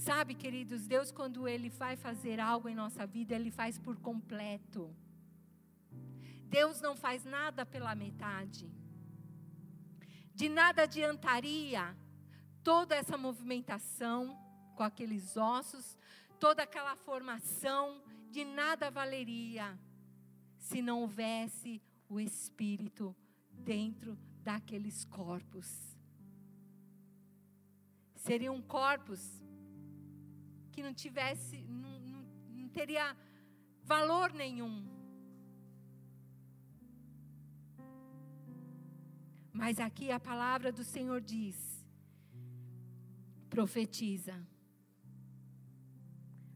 Sabe, 0.06 0.34
queridos, 0.34 0.86
Deus, 0.86 1.12
quando 1.12 1.46
Ele 1.46 1.68
vai 1.68 1.94
fazer 1.96 2.40
algo 2.40 2.68
em 2.68 2.74
nossa 2.74 3.06
vida, 3.06 3.34
Ele 3.34 3.50
faz 3.50 3.78
por 3.78 3.96
completo. 4.08 4.82
Deus 6.58 6.80
não 6.80 6.94
faz 6.96 7.24
nada 7.24 7.64
pela 7.64 7.94
metade 7.94 8.68
de 10.40 10.48
nada 10.48 10.84
adiantaria 10.84 11.94
toda 12.64 12.96
essa 12.96 13.18
movimentação 13.18 14.34
com 14.74 14.82
aqueles 14.82 15.36
ossos, 15.36 15.98
toda 16.38 16.62
aquela 16.62 16.96
formação, 16.96 18.02
de 18.30 18.42
nada 18.42 18.90
valeria 18.90 19.78
se 20.58 20.80
não 20.80 21.02
houvesse 21.02 21.82
o 22.08 22.18
Espírito 22.18 23.14
dentro 23.52 24.16
daqueles 24.42 25.04
corpos. 25.04 25.68
Seriam 28.16 28.62
corpos 28.62 29.42
que 30.70 30.82
não 30.82 30.94
tivesse, 30.94 31.58
não, 31.62 32.00
não, 32.00 32.22
não 32.50 32.68
teria 32.68 33.16
valor 33.82 34.32
nenhum 34.32 35.00
Mas 39.60 39.78
aqui 39.78 40.10
a 40.10 40.18
palavra 40.18 40.72
do 40.72 40.82
Senhor 40.82 41.20
diz: 41.20 41.86
profetiza 43.50 44.46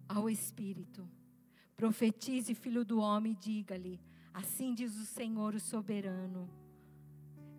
ao 0.09 0.31
Espírito, 0.31 1.07
profetize, 1.77 2.55
filho 2.55 2.83
do 2.83 3.01
homem, 3.01 3.37
diga-lhe: 3.39 4.01
assim 4.33 4.75
diz 4.75 4.97
o 4.97 5.05
Senhor, 5.05 5.55
o 5.55 5.61
soberano. 5.61 6.49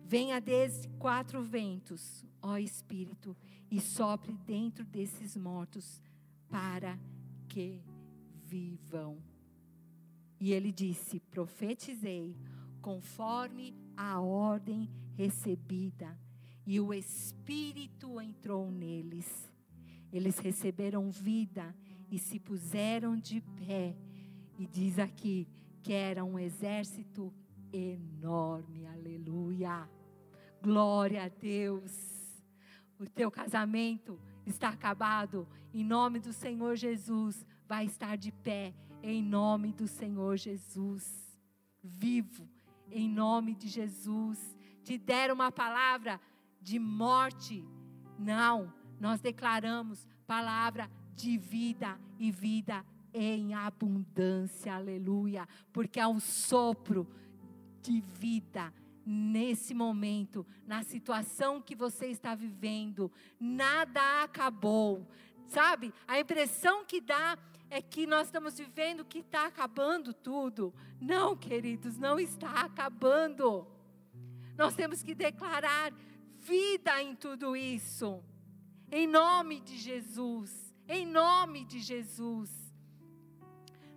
Venha 0.04 0.40
desde 0.40 0.88
quatro 0.98 1.40
ventos, 1.42 2.24
ó 2.42 2.56
Espírito, 2.58 3.36
e 3.70 3.80
sopre 3.80 4.32
dentro 4.32 4.84
desses 4.84 5.36
mortos, 5.36 6.02
para 6.48 6.98
que 7.48 7.82
vivam. 8.44 9.18
E 10.38 10.52
ele 10.52 10.72
disse: 10.72 11.20
Profetizei 11.20 12.36
conforme 12.80 13.74
a 13.96 14.20
ordem 14.20 14.88
recebida, 15.16 16.18
e 16.66 16.78
o 16.80 16.92
Espírito 16.92 18.20
entrou 18.20 18.70
neles. 18.70 19.50
Eles 20.12 20.38
receberam 20.38 21.10
vida 21.10 21.74
e 22.10 22.18
se 22.18 22.38
puseram 22.38 23.16
de 23.16 23.40
pé. 23.40 23.96
E 24.58 24.66
diz 24.66 24.98
aqui 24.98 25.48
que 25.82 25.92
era 25.92 26.24
um 26.24 26.38
exército 26.38 27.32
enorme. 27.72 28.86
Aleluia. 28.86 29.88
Glória 30.62 31.24
a 31.24 31.28
Deus. 31.28 32.42
O 32.98 33.06
teu 33.06 33.30
casamento 33.30 34.18
está 34.46 34.68
acabado. 34.70 35.46
Em 35.74 35.84
nome 35.84 36.18
do 36.18 36.32
Senhor 36.32 36.76
Jesus, 36.76 37.44
vai 37.68 37.84
estar 37.84 38.16
de 38.16 38.32
pé. 38.32 38.74
Em 39.02 39.22
nome 39.22 39.72
do 39.72 39.86
Senhor 39.86 40.36
Jesus. 40.36 41.36
Vivo 41.82 42.48
em 42.90 43.08
nome 43.08 43.54
de 43.54 43.68
Jesus. 43.68 44.56
Te 44.82 44.96
deram 44.96 45.34
uma 45.34 45.50
palavra 45.50 46.20
de 46.60 46.78
morte. 46.78 47.64
Não, 48.18 48.72
nós 49.00 49.20
declaramos 49.20 50.06
palavra 50.26 50.90
de 51.14 51.36
vida 51.36 51.98
e 52.18 52.30
vida 52.30 52.84
em 53.12 53.54
abundância. 53.54 54.74
Aleluia. 54.74 55.48
Porque 55.72 56.00
há 56.00 56.08
um 56.08 56.20
sopro 56.20 57.06
de 57.82 58.00
vida 58.00 58.72
nesse 59.06 59.72
momento, 59.72 60.44
na 60.66 60.82
situação 60.82 61.62
que 61.62 61.76
você 61.76 62.06
está 62.06 62.34
vivendo. 62.34 63.10
Nada 63.38 64.24
acabou. 64.24 65.06
Sabe? 65.46 65.94
A 66.08 66.18
impressão 66.18 66.84
que 66.84 67.00
dá 67.00 67.38
é 67.70 67.80
que 67.80 68.04
nós 68.06 68.26
estamos 68.26 68.58
vivendo 68.58 69.04
que 69.04 69.20
está 69.20 69.46
acabando 69.46 70.12
tudo. 70.12 70.74
Não, 71.00 71.36
queridos, 71.36 71.96
não 71.96 72.18
está 72.18 72.62
acabando. 72.62 73.66
Nós 74.58 74.74
temos 74.74 75.04
que 75.04 75.14
declarar 75.14 75.92
vida 76.40 77.00
em 77.00 77.14
tudo 77.14 77.56
isso. 77.56 78.24
Em 78.90 79.06
nome 79.06 79.60
de 79.60 79.78
Jesus. 79.78 80.74
Em 80.88 81.06
nome 81.06 81.64
de 81.64 81.78
Jesus. 81.78 82.50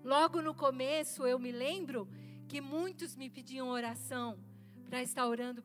Logo 0.03 0.41
no 0.41 0.53
começo, 0.53 1.25
eu 1.25 1.39
me 1.39 1.51
lembro 1.51 2.07
que 2.47 2.61
muitos 2.61 3.15
me 3.15 3.29
pediam 3.29 3.67
oração 3.67 4.48
para 4.89 5.03
estar 5.03 5.27
orando 5.27 5.63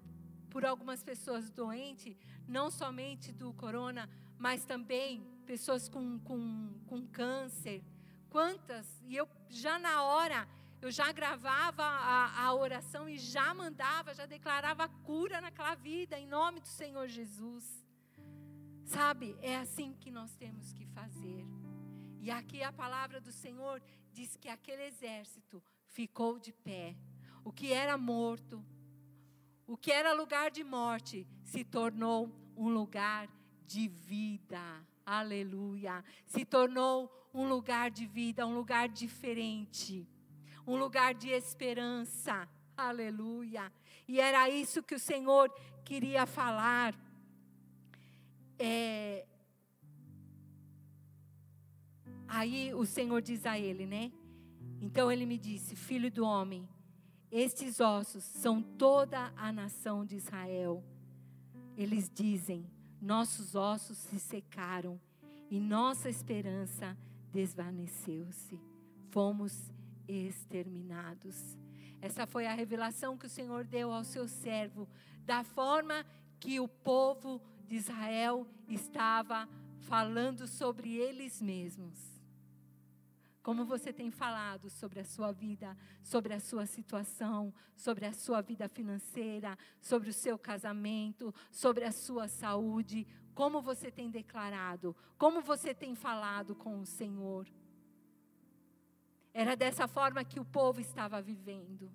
por 0.50 0.66
algumas 0.66 1.02
pessoas 1.02 1.50
doentes, 1.50 2.14
não 2.46 2.70
somente 2.70 3.32
do 3.32 3.54
corona, 3.54 4.08
mas 4.38 4.66
também 4.66 5.26
pessoas 5.46 5.88
com, 5.88 6.18
com, 6.20 6.78
com 6.86 7.06
câncer, 7.06 7.82
quantas, 8.28 8.86
e 9.06 9.16
eu 9.16 9.26
já 9.48 9.78
na 9.78 10.02
hora, 10.02 10.46
eu 10.82 10.90
já 10.90 11.10
gravava 11.10 11.82
a, 11.82 12.44
a 12.44 12.54
oração 12.54 13.08
e 13.08 13.18
já 13.18 13.54
mandava, 13.54 14.12
já 14.12 14.26
declarava 14.26 14.86
cura 14.88 15.40
naquela 15.40 15.74
vida, 15.74 16.18
em 16.18 16.26
nome 16.26 16.60
do 16.60 16.68
Senhor 16.68 17.08
Jesus. 17.08 17.82
Sabe, 18.84 19.34
é 19.40 19.56
assim 19.56 19.94
que 19.94 20.10
nós 20.10 20.34
temos 20.36 20.74
que 20.74 20.84
fazer. 20.84 21.46
E 22.20 22.30
aqui 22.30 22.62
a 22.62 22.72
palavra 22.72 23.20
do 23.20 23.32
Senhor 23.32 23.82
diz 24.12 24.36
que 24.36 24.48
aquele 24.48 24.82
exército 24.82 25.62
ficou 25.88 26.38
de 26.38 26.52
pé. 26.52 26.94
O 27.42 27.52
que 27.52 27.72
era 27.72 27.96
morto, 27.96 28.64
o 29.66 29.76
que 29.76 29.90
era 29.90 30.12
lugar 30.12 30.50
de 30.50 30.62
morte, 30.62 31.26
se 31.42 31.64
tornou 31.64 32.30
um 32.56 32.68
lugar 32.68 33.28
de 33.66 33.88
vida. 33.88 34.62
Aleluia. 35.04 36.04
Se 36.26 36.44
tornou 36.44 37.10
um 37.32 37.48
lugar 37.48 37.90
de 37.90 38.06
vida, 38.06 38.46
um 38.46 38.54
lugar 38.54 38.88
diferente, 38.88 40.06
um 40.66 40.76
lugar 40.76 41.14
de 41.14 41.30
esperança. 41.30 42.48
Aleluia. 42.76 43.72
E 44.06 44.20
era 44.20 44.48
isso 44.48 44.82
que 44.82 44.94
o 44.94 44.98
Senhor 44.98 45.50
queria 45.84 46.26
falar. 46.26 46.94
É... 48.58 49.26
Aí 52.28 52.74
o 52.74 52.84
Senhor 52.84 53.20
diz 53.22 53.46
a 53.46 53.58
ele, 53.58 53.86
né? 53.86 54.12
Então 54.80 55.10
ele 55.10 55.24
me 55.24 55.38
disse: 55.38 55.76
Filho 55.76 56.10
do 56.10 56.24
homem, 56.24 56.68
estes 57.36 57.80
ossos 57.80 58.22
são 58.22 58.62
toda 58.62 59.32
a 59.36 59.52
nação 59.52 60.06
de 60.06 60.14
Israel. 60.14 60.84
Eles 61.76 62.08
dizem: 62.08 62.64
Nossos 63.02 63.56
ossos 63.56 63.98
se 63.98 64.20
secaram 64.20 65.00
e 65.50 65.58
nossa 65.58 66.08
esperança 66.08 66.96
desvaneceu-se, 67.32 68.60
fomos 69.10 69.72
exterminados. 70.06 71.58
Essa 72.00 72.24
foi 72.24 72.46
a 72.46 72.54
revelação 72.54 73.18
que 73.18 73.26
o 73.26 73.30
Senhor 73.30 73.64
deu 73.64 73.92
ao 73.92 74.04
seu 74.04 74.28
servo, 74.28 74.88
da 75.26 75.42
forma 75.42 76.06
que 76.38 76.60
o 76.60 76.68
povo 76.68 77.42
de 77.66 77.74
Israel 77.74 78.46
estava 78.68 79.48
falando 79.80 80.46
sobre 80.46 80.94
eles 80.94 81.42
mesmos. 81.42 82.13
Como 83.44 83.66
você 83.66 83.92
tem 83.92 84.10
falado 84.10 84.70
sobre 84.70 85.00
a 85.00 85.04
sua 85.04 85.30
vida, 85.30 85.76
sobre 86.02 86.32
a 86.32 86.40
sua 86.40 86.64
situação, 86.64 87.52
sobre 87.76 88.06
a 88.06 88.12
sua 88.14 88.40
vida 88.40 88.66
financeira, 88.70 89.58
sobre 89.82 90.08
o 90.08 90.14
seu 90.14 90.38
casamento, 90.38 91.32
sobre 91.50 91.84
a 91.84 91.92
sua 91.92 92.26
saúde, 92.26 93.06
como 93.34 93.60
você 93.60 93.90
tem 93.90 94.10
declarado? 94.10 94.96
Como 95.18 95.42
você 95.42 95.74
tem 95.74 95.94
falado 95.94 96.54
com 96.54 96.80
o 96.80 96.86
Senhor? 96.86 97.46
Era 99.34 99.54
dessa 99.54 99.86
forma 99.86 100.24
que 100.24 100.40
o 100.40 100.44
povo 100.46 100.80
estava 100.80 101.20
vivendo. 101.20 101.92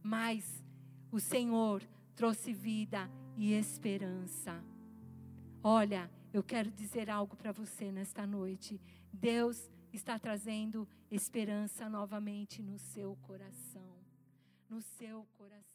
Mas 0.00 0.64
o 1.10 1.18
Senhor 1.18 1.82
trouxe 2.14 2.52
vida 2.52 3.10
e 3.36 3.54
esperança. 3.54 4.62
Olha, 5.64 6.08
eu 6.32 6.44
quero 6.44 6.70
dizer 6.70 7.10
algo 7.10 7.34
para 7.34 7.50
você 7.50 7.90
nesta 7.90 8.24
noite. 8.24 8.80
Deus 9.12 9.68
está 9.98 10.16
trazendo 10.16 10.88
esperança 11.10 11.88
novamente 11.88 12.62
no 12.62 12.78
seu 12.78 13.16
coração. 13.22 13.98
No 14.70 14.80
seu 14.80 15.26
coração. 15.36 15.67